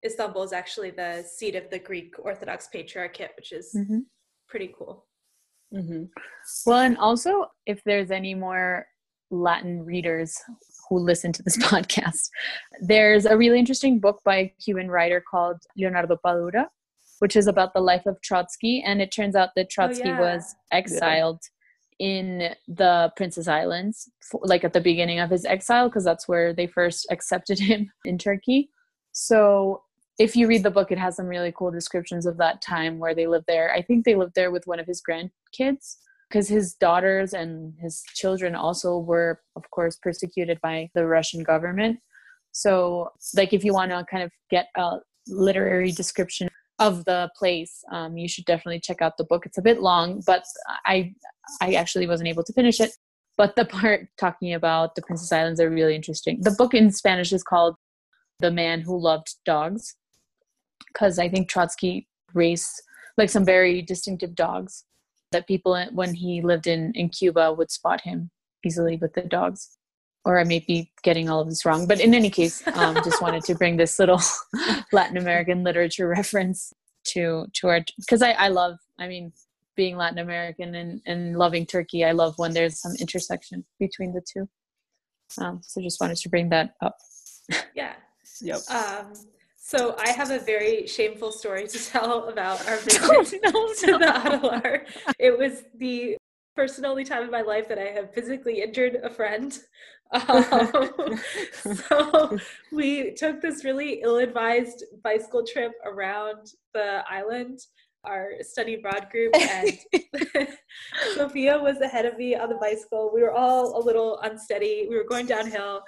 Istanbul 0.06 0.44
is 0.44 0.54
actually 0.54 0.92
the 0.92 1.24
seat 1.24 1.56
of 1.56 1.70
the 1.70 1.80
Greek 1.80 2.16
Orthodox 2.20 2.68
Patriarchate, 2.68 3.32
which 3.36 3.52
is 3.52 3.72
mm-hmm. 3.76 4.00
pretty 4.48 4.74
cool. 4.78 5.06
Mm-hmm. 5.74 6.06
Well, 6.66 6.80
and 6.80 6.98
also 6.98 7.46
if 7.66 7.84
there's 7.84 8.12
any 8.12 8.34
more 8.34 8.86
Latin 9.32 9.84
readers 9.84 10.36
who 10.90 11.00
listen 11.00 11.32
to 11.34 11.44
this 11.44 11.58
podcast, 11.64 12.30
there's 12.82 13.26
a 13.26 13.38
really 13.38 13.60
interesting 13.60 14.00
book 14.00 14.22
by 14.26 14.36
a 14.38 14.54
Cuban 14.64 14.90
writer 14.90 15.24
called 15.30 15.58
Leonardo 15.78 16.18
Padura 16.26 16.66
which 17.20 17.36
is 17.36 17.48
about 17.48 17.74
the 17.74 17.80
life 17.80 18.06
of 18.06 18.20
Trotsky. 18.22 18.84
And 18.86 19.02
it 19.02 19.12
turns 19.12 19.36
out 19.36 19.50
that 19.56 19.66
oh, 19.66 19.70
Trotsky 19.70 20.10
oh, 20.10 20.14
yeah. 20.14 20.20
was 20.20 20.56
exiled 20.72 21.40
yeah. 21.44 21.55
In 22.00 22.54
the 22.68 23.12
Princess 23.16 23.48
Islands, 23.48 24.10
like 24.42 24.64
at 24.64 24.74
the 24.74 24.82
beginning 24.82 25.20
of 25.20 25.30
his 25.30 25.46
exile, 25.46 25.90
because 25.90 26.04
that's 26.04 26.28
where 26.28 26.54
they 26.54 26.68
first 26.68 27.08
accepted 27.12 27.60
him 27.60 27.92
in 28.04 28.18
Turkey. 28.18 28.70
So 29.12 29.84
if 30.18 30.36
you 30.36 30.48
read 30.48 30.64
the 30.64 30.72
book, 30.72 30.92
it 30.92 30.98
has 30.98 31.16
some 31.16 31.28
really 31.28 31.54
cool 31.56 31.72
descriptions 31.72 32.26
of 32.26 32.38
that 32.38 32.62
time 32.62 33.00
where 33.00 33.16
they 33.16 33.28
lived 33.28 33.46
there. 33.48 33.74
I 33.74 33.82
think 33.82 34.06
they 34.06 34.16
lived 34.16 34.36
there 34.36 34.52
with 34.52 34.68
one 34.68 34.80
of 34.80 34.88
his 34.88 35.02
grandkids 35.02 35.98
because 36.30 36.48
his 36.48 36.74
daughters 36.76 37.34
and 37.34 37.74
his 37.80 38.04
children 38.14 38.56
also 38.56 38.98
were, 38.98 39.42
of 39.56 39.70
course, 39.72 39.98
persecuted 40.02 40.60
by 40.62 40.90
the 40.96 41.06
Russian 41.06 41.44
government. 41.44 42.00
So, 42.52 43.12
like, 43.36 43.54
if 43.54 43.64
you 43.64 43.74
want 43.74 43.92
to 43.92 44.06
kind 44.10 44.24
of 44.24 44.32
get 44.50 44.68
a 44.78 44.98
literary 45.28 45.92
description 45.92 46.50
of 46.80 47.06
the 47.06 47.30
place 47.38 47.84
um, 47.92 48.18
you 48.18 48.28
should 48.28 48.46
definitely 48.46 48.80
check 48.80 49.02
out 49.02 49.18
the 49.18 49.24
book. 49.24 49.46
It's 49.46 49.58
a 49.58 49.62
bit 49.62 49.82
long 49.82 50.22
but 50.26 50.44
i 50.86 51.14
i 51.62 51.74
actually 51.74 52.08
wasn't 52.08 52.30
able 52.30 52.44
to 52.44 52.54
finish 52.54 52.80
it. 52.80 52.92
But 53.38 53.56
the 53.56 53.66
part 53.76 54.08
talking 54.18 54.54
about 54.54 54.96
the 54.96 55.02
princess 55.02 55.32
islands 55.32 55.60
are 55.60 55.70
really 55.70 55.96
interesting. 55.96 56.42
The 56.42 56.56
book 56.58 56.74
in 56.74 56.92
spanish 56.92 57.32
is 57.32 57.44
called 57.44 57.76
the 58.40 58.52
man 58.52 58.82
who 58.82 59.00
loved 59.00 59.36
dogs 59.46 59.96
because 60.88 61.20
i 61.20 61.30
think 61.30 61.48
trotsky 61.48 62.08
raised 62.34 62.82
like 63.18 63.30
some 63.30 63.46
very 63.46 63.82
distinctive 63.82 64.36
dogs 64.36 64.86
that 65.32 65.48
people 65.48 65.82
when 65.94 66.14
he 66.14 66.42
lived 66.42 66.68
in 66.68 66.92
in 66.96 67.10
cuba 67.10 67.54
would 67.54 67.72
spot 67.72 68.02
him 68.02 68.30
easily 68.66 68.98
with 68.98 69.14
the 69.14 69.22
dogs 69.22 69.78
or 70.26 70.40
I 70.40 70.44
may 70.44 70.60
be 70.60 70.92
getting 71.04 71.30
all 71.30 71.40
of 71.40 71.48
this 71.48 71.66
wrong, 71.66 71.88
but 71.88 72.00
in 72.00 72.14
any 72.14 72.30
case, 72.30 72.66
um, 72.74 72.96
just 73.04 73.22
wanted 73.22 73.44
to 73.44 73.56
bring 73.56 73.78
this 73.78 74.00
little 74.00 74.20
Latin 74.92 75.18
American 75.18 75.64
literature 75.64 76.08
reference 76.08 76.74
to 77.06 77.46
to 77.54 77.68
our 77.68 77.82
because 78.00 78.22
I, 78.22 78.32
I 78.32 78.48
love 78.48 78.78
I 79.00 79.08
mean 79.08 79.32
being 79.76 79.98
Latin 79.98 80.20
American 80.20 80.74
and, 80.76 81.02
and 81.06 81.38
loving 81.38 81.66
Turkey, 81.66 82.06
I 82.06 82.12
love 82.12 82.34
when 82.38 82.54
there's 82.54 82.80
some 82.80 82.94
intersection 83.00 83.66
between 83.80 84.14
the 84.14 84.22
two. 84.22 84.48
Um, 85.40 85.62
so 85.64 85.82
just 85.82 86.00
wanted 86.00 86.18
to 86.18 86.30
bring 86.30 86.50
that 86.50 86.76
up. 86.82 86.98
Yeah. 87.76 87.94
Yep. 88.42 88.60
Um, 88.70 89.14
so 89.58 89.96
I 89.98 90.12
have 90.12 90.32
a 90.32 90.40
very 90.40 90.88
shameful 90.88 91.32
story 91.32 91.68
to 91.68 91.86
tell 91.92 92.30
about 92.30 92.68
our 92.68 92.78
visit 92.82 93.02
oh, 93.04 93.26
no, 93.44 93.52
no. 93.52 93.74
to 93.74 93.98
the 93.98 94.06
Adalar. 94.06 94.86
It 95.20 95.38
was 95.38 95.64
the 95.76 96.18
first 96.56 96.78
and 96.78 96.86
only 96.86 97.04
time 97.04 97.24
in 97.24 97.32
my 97.32 97.42
life 97.42 97.68
that 97.68 97.80
I 97.80 97.92
have 97.92 98.14
physically 98.14 98.62
injured 98.62 98.96
a 99.04 99.10
friend. 99.10 99.58
Um, 100.14 101.20
so 101.64 102.38
we 102.72 103.12
took 103.16 103.42
this 103.42 103.66
really 103.66 104.02
ill-advised 104.04 104.84
bicycle 105.04 105.44
trip 105.44 105.72
around 105.84 106.52
the 106.76 107.04
island 107.10 107.60
our 108.06 108.34
study 108.42 108.76
abroad 108.76 109.08
group 109.12 109.36
and 109.36 109.80
sophia 111.16 111.58
was 111.58 111.82
ahead 111.82 112.06
of 112.06 112.18
me 112.18 112.36
on 112.36 112.50
the 112.50 112.56
bicycle. 112.62 113.12
We 113.12 113.24
were 113.24 113.34
all 113.34 113.78
a 113.78 113.82
little 113.84 114.20
unsteady. 114.20 114.86
We 114.88 114.96
were 114.96 115.06
going 115.10 115.26
downhill 115.26 115.82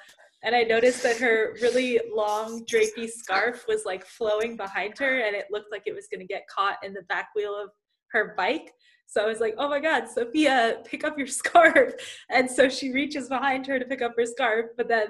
and 0.44 0.56
i 0.56 0.62
noticed 0.62 1.02
that 1.04 1.18
her 1.18 1.56
really 1.62 2.00
long 2.14 2.64
drapey 2.66 3.10
scarf 3.10 3.66
was 3.68 3.86
like 3.86 4.06
flowing 4.06 4.56
behind 4.56 4.98
her 4.98 5.20
and 5.20 5.36
it 5.36 5.46
looked 5.52 5.72
like 5.72 5.84
it 5.86 5.96
was 5.96 6.08
going 6.12 6.20
to 6.20 6.28
get 6.28 6.48
caught 6.48 6.78
in 6.84 6.94
the 6.94 7.02
back 7.04 7.30
wheel 7.36 7.56
of 7.56 7.70
her 8.12 8.34
bike 8.38 8.72
so 9.08 9.24
I 9.24 9.26
was 9.26 9.40
like, 9.40 9.56
oh 9.58 9.70
my 9.70 9.80
God, 9.80 10.08
Sophia, 10.08 10.78
pick 10.86 11.04
up 11.04 11.18
your 11.18 11.28
scarf. 11.42 11.94
And 12.30 12.50
so 12.50 12.70
she 12.70 12.92
reaches 12.92 13.30
behind 13.30 13.66
her 13.68 13.80
to 13.80 13.86
pick 13.86 14.02
up 14.02 14.14
her 14.18 14.26
scarf, 14.26 14.68
but 14.76 14.88
then 14.88 15.08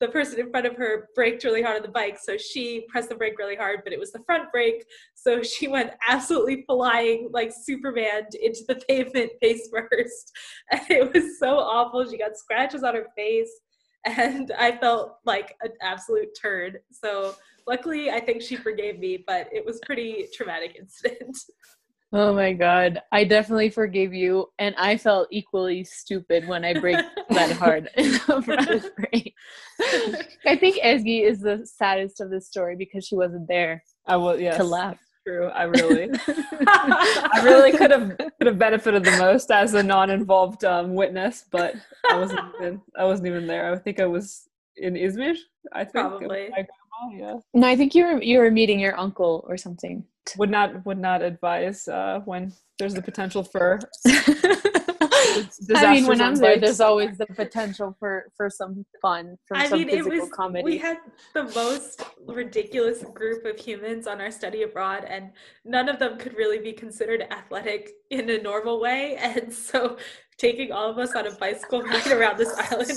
the 0.00 0.08
person 0.08 0.38
in 0.38 0.50
front 0.50 0.66
of 0.66 0.76
her 0.76 1.08
braked 1.14 1.42
really 1.44 1.62
hard 1.62 1.76
on 1.76 1.82
the 1.82 1.88
bike. 1.88 2.18
So 2.22 2.36
she 2.36 2.86
pressed 2.88 3.08
the 3.08 3.16
brake 3.16 3.38
really 3.38 3.56
hard, 3.56 3.80
but 3.82 3.92
it 3.92 3.98
was 3.98 4.12
the 4.12 4.22
front 4.26 4.52
brake. 4.52 4.84
So 5.14 5.42
she 5.42 5.66
went 5.66 5.92
absolutely 6.06 6.64
flying 6.68 7.30
like 7.32 7.52
Superman 7.52 8.24
into 8.40 8.60
the 8.68 8.76
pavement 8.88 9.32
face 9.40 9.68
first. 9.72 10.32
And 10.70 10.82
it 10.90 11.12
was 11.12 11.38
so 11.38 11.58
awful. 11.58 12.08
She 12.08 12.18
got 12.18 12.36
scratches 12.36 12.84
on 12.84 12.94
her 12.94 13.06
face. 13.16 13.50
And 14.04 14.52
I 14.56 14.76
felt 14.76 15.16
like 15.24 15.56
an 15.62 15.72
absolute 15.82 16.28
turd. 16.40 16.78
So 16.92 17.34
luckily, 17.66 18.10
I 18.10 18.20
think 18.20 18.42
she 18.42 18.54
forgave 18.54 18.98
me, 19.00 19.24
but 19.26 19.48
it 19.52 19.64
was 19.64 19.80
pretty 19.84 20.28
traumatic 20.32 20.76
incident. 20.78 21.36
Oh 22.10 22.32
my 22.32 22.54
god, 22.54 23.02
I 23.12 23.24
definitely 23.24 23.68
forgave 23.68 24.14
you, 24.14 24.46
and 24.58 24.74
I 24.78 24.96
felt 24.96 25.28
equally 25.30 25.84
stupid 25.84 26.48
when 26.48 26.64
I 26.64 26.78
brake 26.78 27.04
that 27.30 27.52
hard 27.52 27.90
in 27.96 28.12
the 28.12 28.18
front 28.18 28.96
brake. 28.96 29.34
I 30.46 30.56
think 30.56 30.76
Ezgi 30.82 31.22
is 31.22 31.40
the 31.40 31.66
saddest 31.66 32.22
of 32.22 32.30
the 32.30 32.40
story 32.40 32.76
because 32.76 33.06
she 33.06 33.14
wasn't 33.14 33.46
there. 33.46 33.82
I 34.06 34.16
was 34.16 34.40
yes, 34.40 34.56
to 34.56 34.64
laugh. 34.64 34.96
True, 35.26 35.48
I 35.48 35.64
really, 35.64 36.08
I 36.66 37.42
really 37.44 37.76
could 37.76 37.90
have 37.90 38.16
could 38.16 38.46
have 38.46 38.58
benefited 38.58 39.04
the 39.04 39.16
most 39.18 39.50
as 39.50 39.74
a 39.74 39.82
non-involved 39.82 40.64
um, 40.64 40.94
witness, 40.94 41.44
but 41.50 41.74
I 42.10 42.16
wasn't 42.16 42.40
even 42.58 42.80
I 42.98 43.04
wasn't 43.04 43.28
even 43.28 43.46
there. 43.46 43.70
I 43.70 43.76
think 43.76 44.00
I 44.00 44.06
was 44.06 44.48
in 44.78 44.94
Izmir. 44.94 45.36
I 45.74 45.84
think 45.84 45.92
probably. 45.92 46.48
yeah. 47.12 47.34
No, 47.52 47.66
I 47.66 47.76
think 47.76 47.94
you 47.94 48.06
were 48.06 48.22
you 48.22 48.38
were 48.38 48.50
meeting 48.50 48.80
your 48.80 48.98
uncle 48.98 49.44
or 49.46 49.58
something 49.58 50.04
would 50.36 50.50
not 50.50 50.84
would 50.84 50.98
not 50.98 51.22
advise 51.22 51.88
uh, 51.88 52.20
when 52.24 52.52
there's 52.78 52.94
the 52.94 53.02
potential 53.02 53.42
for 53.42 53.80
I 55.74 55.92
mean, 55.92 56.06
when 56.06 56.20
I'm 56.20 56.34
there, 56.34 56.58
there's 56.58 56.80
always 56.80 57.16
the 57.18 57.26
potential 57.26 57.94
for 57.98 58.26
for 58.36 58.50
some 58.50 58.84
fun, 59.00 59.36
for 59.46 59.56
I 59.56 59.68
some 59.68 59.80
mean, 59.80 59.88
physical 59.88 60.20
was, 60.20 60.30
comedy. 60.30 60.64
We 60.64 60.78
had 60.78 60.98
the 61.34 61.44
most 61.54 62.04
ridiculous 62.26 63.02
group 63.14 63.44
of 63.44 63.58
humans 63.58 64.06
on 64.06 64.20
our 64.20 64.30
study 64.30 64.62
abroad, 64.62 65.04
and 65.04 65.30
none 65.64 65.88
of 65.88 65.98
them 65.98 66.18
could 66.18 66.34
really 66.34 66.58
be 66.58 66.72
considered 66.72 67.26
athletic 67.30 67.90
in 68.10 68.28
a 68.30 68.38
normal 68.40 68.80
way. 68.80 69.16
And 69.16 69.52
so, 69.52 69.98
taking 70.38 70.72
all 70.72 70.90
of 70.90 70.98
us 70.98 71.14
on 71.14 71.26
a 71.26 71.32
bicycle 71.32 71.82
ride 71.84 72.06
around 72.08 72.38
this 72.38 72.54
island 72.56 72.88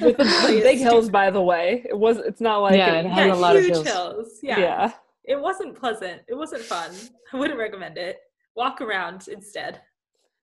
with 0.00 0.16
the, 0.16 0.60
big 0.62 0.78
hills, 0.78 1.08
by 1.08 1.30
the 1.30 1.42
way, 1.42 1.84
it 1.88 1.98
was. 1.98 2.18
It's 2.18 2.40
not 2.40 2.58
like 2.58 2.76
yeah, 2.76 2.94
it, 2.94 3.06
it 3.06 3.10
has 3.10 3.26
yeah, 3.26 3.34
a 3.34 3.36
lot 3.36 3.56
of 3.56 3.64
hills. 3.64 3.86
hills. 3.86 4.38
Yeah. 4.42 4.58
yeah 4.58 4.92
it 5.24 5.40
wasn't 5.40 5.74
pleasant. 5.78 6.22
It 6.28 6.34
wasn't 6.34 6.62
fun. 6.62 6.90
I 7.32 7.36
wouldn't 7.36 7.58
recommend 7.58 7.98
it. 7.98 8.18
Walk 8.56 8.80
around 8.80 9.28
instead. 9.28 9.80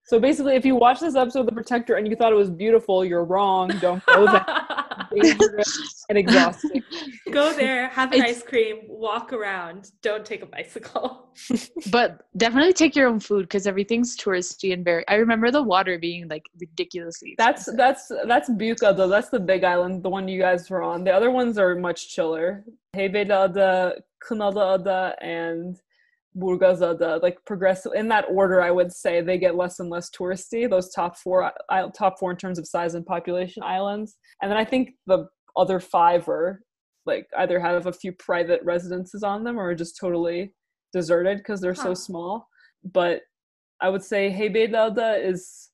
So 0.05 0.19
basically, 0.19 0.55
if 0.55 0.65
you 0.65 0.75
watch 0.75 0.99
this 0.99 1.15
episode 1.15 1.41
of 1.41 1.45
The 1.45 1.51
Protector 1.51 1.95
and 1.95 2.07
you 2.07 2.15
thought 2.15 2.31
it 2.31 2.35
was 2.35 2.49
beautiful, 2.49 3.05
you're 3.05 3.23
wrong. 3.23 3.69
Don't 3.79 4.03
go 4.07 4.25
there. 4.25 4.45
dangerous 5.15 6.05
and 6.09 6.17
exhausting. 6.17 6.83
Go 7.31 7.53
there, 7.53 7.87
have 7.89 8.11
an 8.11 8.21
it's, 8.21 8.39
ice 8.39 8.43
cream, 8.43 8.81
walk 8.87 9.31
around. 9.31 9.91
Don't 10.01 10.25
take 10.25 10.41
a 10.41 10.45
bicycle. 10.45 11.29
but 11.91 12.23
definitely 12.37 12.73
take 12.73 12.95
your 12.95 13.07
own 13.07 13.19
food 13.19 13.43
because 13.43 13.67
everything's 13.67 14.17
touristy 14.17 14.73
and 14.73 14.83
very. 14.83 15.07
I 15.07 15.15
remember 15.15 15.51
the 15.51 15.63
water 15.63 15.97
being 15.97 16.27
like 16.27 16.43
ridiculously. 16.59 17.33
Expensive. 17.33 17.77
That's 17.77 18.09
that's 18.09 18.27
that's 18.27 18.49
Büyükada. 18.49 19.09
That's 19.09 19.29
the 19.29 19.39
big 19.39 19.63
island, 19.63 20.03
the 20.03 20.09
one 20.09 20.27
you 20.27 20.39
guys 20.39 20.69
were 20.69 20.81
on. 20.81 21.03
The 21.03 21.11
other 21.11 21.31
ones 21.31 21.57
are 21.57 21.75
much 21.75 22.09
chiller. 22.09 22.65
Heybeliada, 22.95 23.99
Kınalıada, 24.23 25.15
and 25.21 25.77
Burgazada, 26.37 27.21
like 27.21 27.37
progressive 27.45 27.91
in 27.93 28.07
that 28.07 28.25
order, 28.29 28.61
I 28.61 28.71
would 28.71 28.91
say 28.91 29.21
they 29.21 29.37
get 29.37 29.55
less 29.55 29.79
and 29.79 29.89
less 29.89 30.09
touristy. 30.09 30.69
Those 30.69 30.93
top 30.93 31.17
four, 31.17 31.51
top 31.97 32.19
four 32.19 32.31
in 32.31 32.37
terms 32.37 32.57
of 32.57 32.67
size 32.67 32.95
and 32.95 33.05
population 33.05 33.63
islands, 33.63 34.17
and 34.41 34.49
then 34.49 34.57
I 34.57 34.65
think 34.65 34.91
the 35.07 35.27
other 35.57 35.79
five 35.79 36.29
are 36.29 36.61
like 37.05 37.27
either 37.37 37.59
have 37.59 37.87
a 37.87 37.93
few 37.93 38.13
private 38.13 38.61
residences 38.63 39.23
on 39.23 39.43
them 39.43 39.59
or 39.59 39.69
are 39.69 39.75
just 39.75 39.97
totally 39.99 40.53
deserted 40.93 41.39
because 41.39 41.59
they're 41.59 41.73
huh. 41.73 41.83
so 41.83 41.93
small. 41.93 42.47
But 42.83 43.21
I 43.81 43.89
would 43.89 44.03
say 44.03 44.31
Heybeliada 44.31 45.23
is 45.23 45.69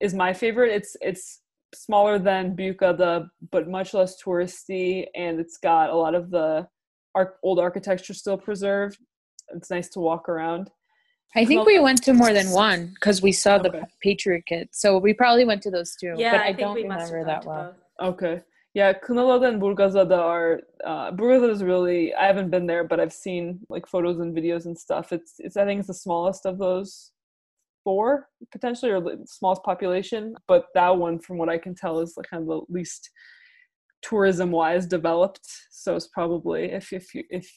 is 0.00 0.14
my 0.14 0.32
favorite. 0.32 0.72
It's 0.72 0.96
it's 1.00 1.42
smaller 1.74 2.18
than 2.18 2.56
Büyükada, 2.56 3.28
but 3.52 3.68
much 3.68 3.94
less 3.94 4.20
touristy, 4.22 5.06
and 5.14 5.38
it's 5.38 5.58
got 5.58 5.90
a 5.90 5.96
lot 5.96 6.14
of 6.14 6.30
the 6.30 6.66
old 7.42 7.58
architecture 7.58 8.14
still 8.14 8.38
preserved 8.38 8.98
it's 9.54 9.70
nice 9.70 9.88
to 9.90 10.00
walk 10.00 10.28
around. 10.28 10.70
I 11.34 11.44
think 11.44 11.66
we 11.66 11.78
went 11.78 12.02
to 12.04 12.14
more 12.14 12.32
than 12.32 12.50
one 12.50 12.92
because 12.94 13.20
we 13.20 13.32
saw 13.32 13.56
okay. 13.56 13.68
the 13.68 13.86
Patriarchate. 14.02 14.74
So 14.74 14.96
we 14.96 15.12
probably 15.12 15.44
went 15.44 15.62
to 15.62 15.70
those 15.70 15.94
two. 15.96 16.14
Yeah, 16.16 16.32
but 16.32 16.40
I, 16.40 16.46
I 16.46 16.52
don't 16.52 16.76
remember 16.76 17.24
that 17.24 17.44
well. 17.44 17.74
Okay. 18.00 18.42
Yeah, 18.72 18.92
Kınalıada 18.92 19.48
and 19.48 19.60
Burgazada 19.60 20.18
are 20.18 20.60
uh 20.84 21.10
Burgazada 21.12 21.50
is 21.50 21.62
really 21.62 22.14
I 22.14 22.26
haven't 22.26 22.50
been 22.50 22.66
there, 22.66 22.84
but 22.84 23.00
I've 23.00 23.12
seen 23.12 23.60
like 23.68 23.86
photos 23.86 24.18
and 24.20 24.34
videos 24.34 24.66
and 24.66 24.78
stuff. 24.78 25.12
It's 25.12 25.34
it's 25.38 25.56
I 25.56 25.64
think 25.64 25.80
it's 25.80 25.88
the 25.88 25.94
smallest 25.94 26.46
of 26.46 26.58
those 26.58 27.12
four 27.84 28.28
potentially 28.50 28.92
or 28.92 29.00
the 29.00 29.24
smallest 29.26 29.62
population, 29.62 30.36
but 30.48 30.66
that 30.74 30.96
one 30.96 31.18
from 31.18 31.38
what 31.38 31.48
I 31.48 31.58
can 31.58 31.74
tell 31.74 32.00
is 32.00 32.14
like 32.16 32.28
kind 32.30 32.42
of 32.42 32.48
the 32.48 32.60
least 32.68 33.10
tourism 34.08 34.50
wise 34.50 34.86
developed. 34.86 35.46
So 35.70 35.96
it's 35.96 36.08
probably 36.08 36.72
if 36.72 36.92
if 36.92 37.14
you 37.14 37.24
if 37.30 37.50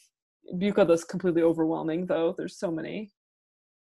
Büyükada 0.55 0.91
is 0.91 1.03
completely 1.03 1.41
overwhelming 1.43 2.05
though. 2.05 2.33
There's 2.38 2.57
so 2.57 2.71
many 2.71 3.12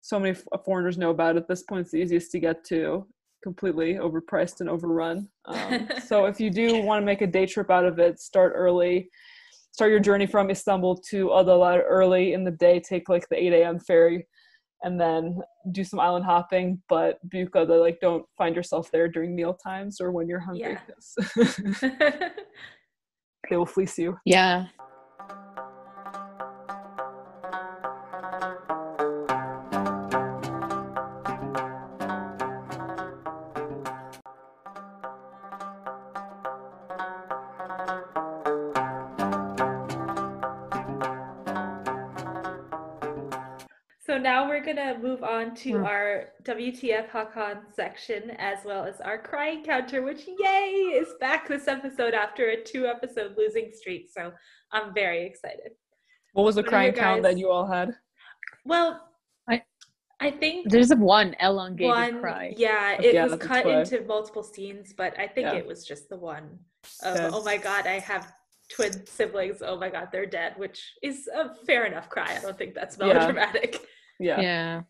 so 0.01 0.19
many 0.19 0.37
foreigners 0.65 0.97
know 0.97 1.11
about 1.11 1.35
it. 1.35 1.39
At 1.39 1.47
this 1.47 1.63
point 1.63 1.81
it's 1.81 1.91
the 1.91 1.97
easiest 1.97 2.31
to 2.31 2.39
get 2.39 2.63
to 2.65 3.07
completely 3.43 3.95
overpriced 3.95 4.61
and 4.61 4.69
overrun. 4.69 5.27
Um, 5.45 5.89
so 6.07 6.25
if 6.25 6.39
you 6.39 6.49
do 6.49 6.81
want 6.81 7.01
to 7.01 7.05
make 7.05 7.21
a 7.21 7.27
day 7.27 7.45
trip 7.45 7.69
out 7.69 7.85
of 7.85 7.99
it, 7.99 8.19
start 8.19 8.53
early. 8.55 9.09
Start 9.71 9.91
your 9.91 9.99
journey 9.99 10.27
from 10.27 10.49
Istanbul 10.49 10.97
to 11.09 11.27
Adalar 11.27 11.83
early 11.87 12.33
in 12.33 12.43
the 12.43 12.51
day. 12.51 12.79
Take 12.79 13.09
like 13.09 13.27
the 13.29 13.43
8 13.43 13.53
a.m. 13.53 13.79
ferry, 13.79 14.27
and 14.83 14.99
then 14.99 15.39
do 15.71 15.83
some 15.83 15.99
island 15.99 16.25
hopping. 16.25 16.81
But 16.89 17.19
Büyükada, 17.29 17.79
like, 17.79 17.99
don't 18.01 18.25
find 18.37 18.55
yourself 18.55 18.91
there 18.91 19.07
during 19.07 19.35
meal 19.35 19.53
times 19.53 19.99
or 20.01 20.11
when 20.11 20.27
you're 20.27 20.39
hungry, 20.39 20.77
Yeah. 20.77 20.79
'cause 20.87 21.15
they 23.49 23.57
will 23.57 23.65
fleece 23.65 23.97
you. 23.97 24.17
Yeah. 24.25 24.67
On 45.53 45.57
to 45.63 45.77
Hmm. 45.77 45.85
our 45.85 46.29
WTF 46.43 47.09
Hakan 47.09 47.73
section 47.73 48.31
as 48.31 48.59
well 48.65 48.83
as 48.85 48.99
our 49.01 49.17
crying 49.21 49.63
counter, 49.63 50.01
which 50.01 50.27
yay 50.39 50.71
is 51.01 51.13
back 51.19 51.47
this 51.47 51.67
episode 51.67 52.13
after 52.13 52.49
a 52.49 52.63
two 52.63 52.87
episode 52.87 53.35
losing 53.37 53.71
streak. 53.73 54.09
So 54.11 54.31
I'm 54.71 54.93
very 54.93 55.25
excited. 55.25 55.71
What 56.33 56.43
was 56.43 56.55
the 56.55 56.61
What 56.61 56.69
crying 56.69 56.93
you 56.95 56.99
count 56.99 57.23
that 57.23 57.37
you 57.37 57.49
all 57.51 57.67
had? 57.67 57.95
Well, 58.65 59.07
I- 59.47 59.63
I 60.19 60.31
think 60.31 60.69
There's 60.71 60.91
a 60.91 60.95
one 60.95 61.35
elongated 61.39 61.89
one, 61.95 62.19
cry. 62.21 62.53
yeah, 62.57 62.99
it 62.99 63.13
Yeah, 63.13 63.25
was 63.25 63.35
cut 63.35 63.65
why. 63.65 63.81
into 63.81 64.01
multiple 64.05 64.43
scenes, 64.43 64.93
but 64.93 65.17
I 65.19 65.27
think 65.27 65.47
Yeah. 65.47 65.55
it 65.55 65.65
was 65.67 65.85
just 65.85 66.09
the 66.09 66.17
one 66.17 66.59
of 67.03 67.15
Yes. 67.15 67.31
oh 67.33 67.43
my 67.43 67.57
god, 67.57 67.85
I 67.85 67.99
have 67.99 68.33
twin 68.71 69.05
siblings. 69.05 69.61
Oh 69.61 69.77
my 69.77 69.89
god, 69.89 70.09
they're 70.11 70.25
dead, 70.25 70.57
which 70.57 70.95
is 71.03 71.27
a 71.27 71.53
fair 71.67 71.85
enough 71.85 72.09
cry. 72.09 72.35
I 72.35 72.39
don't 72.41 72.57
think 72.57 72.73
that's 72.73 72.97
Yeah. 72.97 73.07
melodramatic. 73.13 73.79
Yeah. 74.19 74.39
Yeah. 74.39 74.81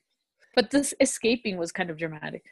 But 0.55 0.69
this 0.71 0.93
escaping 0.99 1.57
was 1.57 1.71
kind 1.71 1.89
of 1.89 1.97
dramatic. 1.97 2.43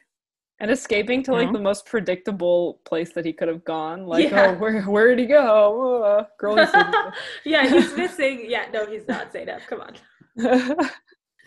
And 0.60 0.70
escaping 0.70 1.22
to 1.24 1.32
like 1.32 1.46
No? 1.48 1.54
the 1.54 1.60
most 1.60 1.86
predictable 1.86 2.80
place 2.84 3.12
that 3.14 3.24
he 3.24 3.32
could 3.32 3.48
have 3.48 3.64
gone. 3.64 4.06
Like, 4.06 4.30
Yeah. 4.30 4.48
oh, 4.54 4.58
where 4.58 4.82
where 4.82 5.08
did 5.08 5.18
he 5.18 5.26
go? 5.26 6.02
Uh, 6.04 6.24
girl, 6.38 6.56
he's 6.56 6.68
yeah, 7.44 7.68
he's 7.68 7.96
missing. 7.96 8.44
Yeah, 8.48 8.66
no, 8.72 8.86
he's 8.86 9.06
not 9.08 9.32
Zeynep. 9.32 9.66
Come 9.66 9.80
on. 9.80 9.94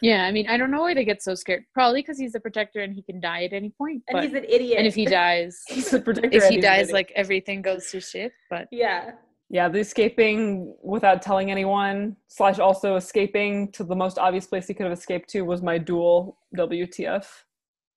Yeah, 0.01 0.25
I 0.25 0.31
mean, 0.31 0.47
I 0.49 0.57
don't 0.57 0.71
know 0.71 0.81
why 0.81 0.93
they 0.93 1.05
get 1.05 1.23
so 1.23 1.35
scared. 1.35 1.63
Probably 1.73 2.01
because 2.01 2.19
he's 2.19 2.35
a 2.35 2.39
protector 2.39 2.81
and 2.81 2.93
he 2.93 3.01
can 3.01 3.21
die 3.21 3.45
at 3.45 3.53
any 3.53 3.69
point. 3.69 4.03
And 4.09 4.15
But, 4.17 4.23
he's 4.25 4.33
an 4.33 4.43
idiot. 4.43 4.77
and 4.77 4.85
if 4.85 4.93
he 4.93 5.05
dies, 5.21 5.63
he's 5.69 5.91
a 5.93 6.01
protector. 6.01 6.29
if 6.37 6.43
he 6.49 6.59
dies, 6.59 6.91
like 6.91 7.13
everything 7.15 7.61
goes 7.61 7.89
to 7.91 8.01
shit. 8.01 8.33
But 8.49 8.67
yeah, 8.71 9.11
yeah, 9.49 9.69
the 9.69 9.79
escaping 9.79 10.75
without 10.84 11.21
telling 11.21 11.51
anyone 11.51 12.15
slash 12.27 12.60
also 12.60 12.95
escaping 12.95 13.71
to 13.73 13.84
the 13.84 13.95
most 13.95 14.17
obvious 14.17 14.47
place 14.47 14.67
he 14.67 14.73
could 14.73 14.86
have 14.86 14.97
escaped 14.97 15.29
to 15.29 15.43
was 15.43 15.62
my 15.62 15.77
dual 15.77 16.38
WTF 16.58 17.25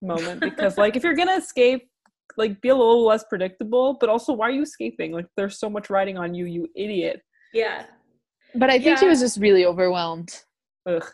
moment 0.02 0.40
because 0.40 0.76
like 0.76 0.94
if 0.94 1.02
you're 1.02 1.14
gonna 1.14 1.36
escape, 1.36 1.88
like 2.36 2.60
be 2.60 2.68
a 2.68 2.74
little 2.74 3.04
less 3.04 3.24
predictable, 3.24 3.96
but 3.98 4.08
also 4.08 4.32
why 4.32 4.48
are 4.48 4.52
you 4.52 4.62
escaping? 4.62 5.12
Like 5.12 5.26
there's 5.36 5.58
so 5.58 5.70
much 5.70 5.88
riding 5.88 6.18
on 6.18 6.34
you, 6.34 6.44
you 6.44 6.68
idiot. 6.76 7.22
yeah. 7.54 7.86
but 8.54 8.70
I 8.70 8.78
think 8.78 8.98
he 8.98 9.06
was 9.06 9.20
just 9.20 9.38
really 9.38 9.64
overwhelmed. 9.64 10.34
Ugh. 10.86 11.04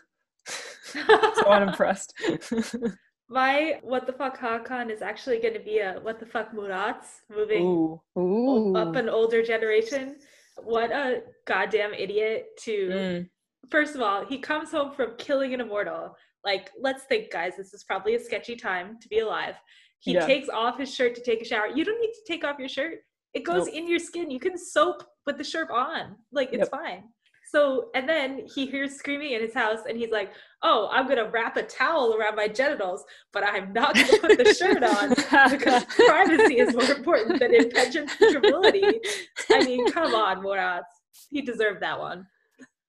so 0.47 1.45
unimpressed. 1.47 2.13
My 3.29 3.79
what 3.81 4.05
the 4.05 4.13
fuck 4.13 4.37
Hakan 4.39 4.91
is 4.91 5.01
actually 5.01 5.39
going 5.39 5.55
to 5.55 5.59
be 5.59 5.79
a 5.79 5.99
what 6.03 6.19
the 6.19 6.25
fuck 6.25 6.51
Murat's 6.53 7.21
moving 7.35 7.65
Ooh. 7.65 8.01
Ooh. 8.17 8.75
up 8.75 8.95
an 8.95 9.09
older 9.09 9.41
generation. 9.43 10.17
What 10.63 10.91
a 10.91 11.23
goddamn 11.45 11.93
idiot 11.93 12.47
to 12.61 12.89
Mm. 12.89 13.29
first 13.71 13.95
of 13.95 14.01
all, 14.01 14.25
he 14.25 14.37
comes 14.37 14.71
home 14.71 14.91
from 14.93 15.15
killing 15.17 15.53
an 15.53 15.61
immortal. 15.61 16.15
Like, 16.43 16.69
let's 16.79 17.05
think, 17.05 17.31
guys, 17.31 17.53
this 17.57 17.73
is 17.73 17.83
probably 17.83 18.13
a 18.13 18.19
sketchy 18.19 18.55
time 18.55 18.99
to 19.01 19.07
be 19.09 19.19
alive. 19.19 19.55
He 19.99 20.13
Yeah. 20.13 20.27
takes 20.27 20.47
off 20.47 20.77
his 20.77 20.93
shirt 20.93 21.15
to 21.15 21.21
take 21.23 21.41
a 21.41 21.45
shower. 21.45 21.67
You 21.67 21.83
don't 21.83 21.99
need 21.99 22.13
to 22.13 22.23
take 22.27 22.43
off 22.43 22.59
your 22.59 22.69
shirt. 22.69 22.99
It 23.33 23.43
goes 23.43 23.65
Nope. 23.65 23.73
in 23.75 23.87
your 23.87 23.97
skin. 23.97 24.29
You 24.29 24.39
can 24.39 24.55
soap 24.55 25.03
with 25.25 25.39
the 25.39 25.43
shirt 25.43 25.71
on. 25.71 26.15
Like, 26.31 26.49
it's 26.53 26.59
Yep. 26.59 26.69
fine. 26.69 27.09
So, 27.55 27.87
and 27.95 28.07
then 28.09 28.45
he 28.53 28.65
hears 28.65 28.95
screaming 28.95 29.31
in 29.31 29.39
his 29.39 29.53
house 29.53 29.79
and 29.87 29.97
he's 29.97 30.11
like, 30.11 30.33
Oh, 30.61 30.89
I'm 30.91 31.05
going 31.05 31.23
to 31.23 31.29
wrap 31.29 31.55
a 31.55 31.63
towel 31.63 32.13
around 32.13 32.35
my 32.35 32.49
genitals, 32.49 33.05
but 33.31 33.45
I'm 33.47 33.71
not 33.71 33.95
going 33.95 34.07
to 34.07 34.19
put 34.19 34.37
the 34.37 34.53
shirt 34.53 34.83
on 34.83 35.11
because 35.51 35.85
privacy 36.05 36.59
is 36.59 36.73
more 36.75 36.91
important 36.91 37.39
than 37.39 37.53
impenetrability. 37.53 38.99
I 39.51 39.63
mean, 39.63 39.89
come 39.89 40.13
on, 40.13 40.41
Murat. 40.41 40.83
He 41.29 41.41
deserved 41.41 41.81
that 41.81 41.97
one. 41.97 42.27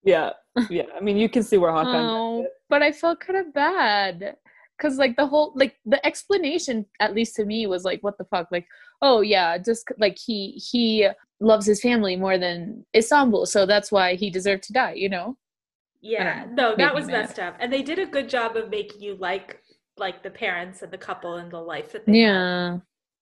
Yeah, 0.02 0.30
yeah. 0.68 0.86
I 0.96 1.00
mean, 1.00 1.16
you 1.16 1.28
can 1.28 1.44
see 1.44 1.58
where 1.58 1.70
Hawkeye. 1.70 2.00
Oh, 2.02 2.38
gets 2.38 2.46
it. 2.46 2.52
but 2.68 2.82
I 2.82 2.90
felt 2.90 3.20
kind 3.20 3.38
of 3.38 3.54
bad 3.54 4.34
because 4.76 4.98
like 4.98 5.14
the 5.14 5.28
whole 5.28 5.52
like 5.54 5.76
the 5.84 6.04
explanation 6.04 6.86
at 6.98 7.14
least 7.14 7.36
to 7.36 7.44
me 7.44 7.68
was 7.68 7.84
like 7.84 8.02
what 8.02 8.18
the 8.18 8.24
fuck 8.24 8.48
like 8.50 8.66
oh 9.00 9.22
yeah 9.22 9.56
just 9.56 9.86
like 9.98 10.18
he 10.18 10.50
he 10.50 11.08
loves 11.40 11.66
his 11.66 11.80
family 11.80 12.16
more 12.16 12.38
than 12.38 12.84
Istanbul 12.94 13.46
so 13.46 13.66
that's 13.66 13.92
why 13.92 14.14
he 14.14 14.30
deserved 14.30 14.62
to 14.64 14.72
die 14.72 14.94
you 14.94 15.08
know 15.08 15.36
Yeah, 16.00 16.44
don't 16.46 16.54
no, 16.56 16.76
that 16.76 16.94
me 16.94 17.00
was 17.00 17.06
mad. 17.08 17.12
messed 17.22 17.38
up, 17.38 17.56
and 17.60 17.72
they 17.72 17.82
did 17.82 17.98
a 17.98 18.06
good 18.06 18.28
job 18.28 18.56
of 18.56 18.70
making 18.70 19.02
you 19.02 19.16
like 19.16 19.62
like 19.98 20.22
the 20.22 20.30
parents 20.30 20.82
and 20.82 20.92
the 20.92 20.98
couple 20.98 21.34
and 21.36 21.50
the 21.50 21.60
life 21.60 21.92
that 21.92 22.06
they 22.06 22.12
had, 22.12 22.18
yeah 22.20 22.78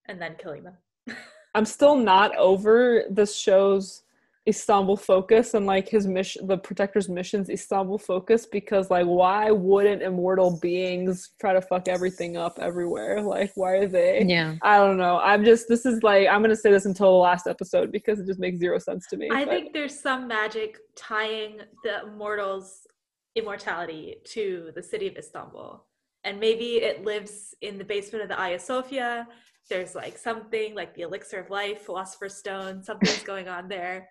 and 0.07 0.21
then 0.21 0.37
killing 0.39 0.65
them. 0.65 0.77
I'm 1.55 1.65
still 1.67 1.97
not 1.97 2.37
over 2.37 3.05
this 3.11 3.37
show's 3.37 4.04
Istanbul 4.47 4.97
focus 4.99 5.55
and 5.55 5.65
like 5.65 5.89
his 5.89 6.07
mission, 6.07 6.47
the 6.47 6.59
Protector's 6.59 7.09
mission's 7.09 7.49
Istanbul 7.49 7.97
focus 7.97 8.45
because 8.45 8.91
like 8.91 9.07
why 9.07 9.51
wouldn't 9.51 10.03
immortal 10.03 10.59
beings 10.61 11.31
try 11.41 11.55
to 11.55 11.63
fuck 11.63 11.89
everything 11.89 12.37
up 12.37 12.59
everywhere? 12.61 13.23
Like 13.23 13.53
why 13.55 13.73
are 13.73 13.89
they? 13.89 14.23
yeah 14.27 14.57
I 14.63 14.77
don't 14.77 14.99
know. 14.99 15.19
I'm 15.19 15.45
just 15.45 15.67
this 15.69 15.87
is 15.87 16.03
like 16.03 16.29
I'm 16.29 16.43
gonna 16.43 16.57
say 16.57 16.71
this 16.71 16.85
until 16.85 17.07
the 17.13 17.19
last 17.19 17.47
episode 17.47 17.91
because 17.91 18.21
it 18.21 18.27
just 18.27 18.39
makes 18.39 18.59
zero 18.59 18.79
sense 18.79 19.07
to 19.09 19.17
me. 19.17 19.31
I 19.33 19.45
but- 19.45 19.51
think 19.51 19.73
there's 19.73 19.99
some 19.99 20.29
magic 20.29 20.77
tying 20.95 21.61
the 21.83 22.03
immortals' 22.03 22.87
immortality 23.37 24.17
to 24.25 24.73
the 24.75 24.83
city 24.83 25.07
of 25.09 25.17
Istanbul, 25.17 25.87
and 26.25 26.39
maybe 26.39 26.83
it 26.83 27.03
lives 27.03 27.55
in 27.63 27.79
the 27.79 27.85
basement 27.85 28.23
of 28.23 28.29
the 28.29 28.37
Hagia 28.37 28.59
Sophia. 28.59 29.27
There's 29.71 29.95
like 29.95 30.19
something 30.19 30.75
like 30.75 30.95
the 30.95 31.03
elixir 31.03 31.41
of 31.41 31.49
life, 31.49 31.81
philosopher's 31.81 32.35
stone. 32.37 32.83
Something's 32.83 33.23
going 33.33 33.49
on 33.49 33.69
there. 33.69 34.11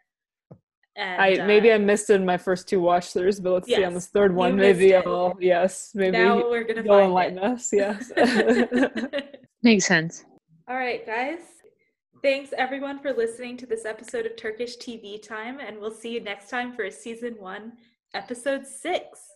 And 0.96 1.22
I 1.22 1.46
maybe 1.48 1.72
uh, 1.72 1.76
I 1.76 1.78
missed 1.80 2.10
it 2.10 2.16
in 2.16 2.26
my 2.26 2.38
first 2.38 2.68
two 2.68 2.80
watch 2.80 3.14
throughs, 3.14 3.42
but 3.42 3.52
let's 3.52 3.68
see 3.68 3.84
on 3.84 3.96
this 3.96 4.08
third 4.08 4.36
one. 4.36 4.56
Maybe 4.56 4.92
it. 4.92 5.06
I'll 5.08 5.36
yes, 5.40 5.92
maybe 5.96 6.18
now 6.18 6.38
we're 6.38 6.64
gonna 6.64 6.84
you'll 6.84 6.94
find 6.94 7.08
enlighten 7.08 7.38
it. 7.40 7.44
us. 7.44 7.74
Yes. 7.74 8.12
makes 9.64 9.86
sense 9.86 10.26
All 10.68 10.76
right, 10.76 11.06
guys. 11.06 11.40
Thanks 12.22 12.54
everyone 12.58 13.00
for 13.00 13.12
listening 13.12 13.58
to 13.58 13.66
this 13.66 13.86
episode 13.86 14.26
of 14.26 14.38
Turkish 14.38 14.78
TV 14.78 15.22
Time, 15.22 15.60
and 15.60 15.80
we'll 15.80 15.92
see 15.92 16.14
you 16.14 16.22
next 16.22 16.50
time 16.50 16.74
for 16.74 16.90
season 16.92 17.36
one, 17.40 17.74
episode 18.14 18.66
six. 18.66 19.33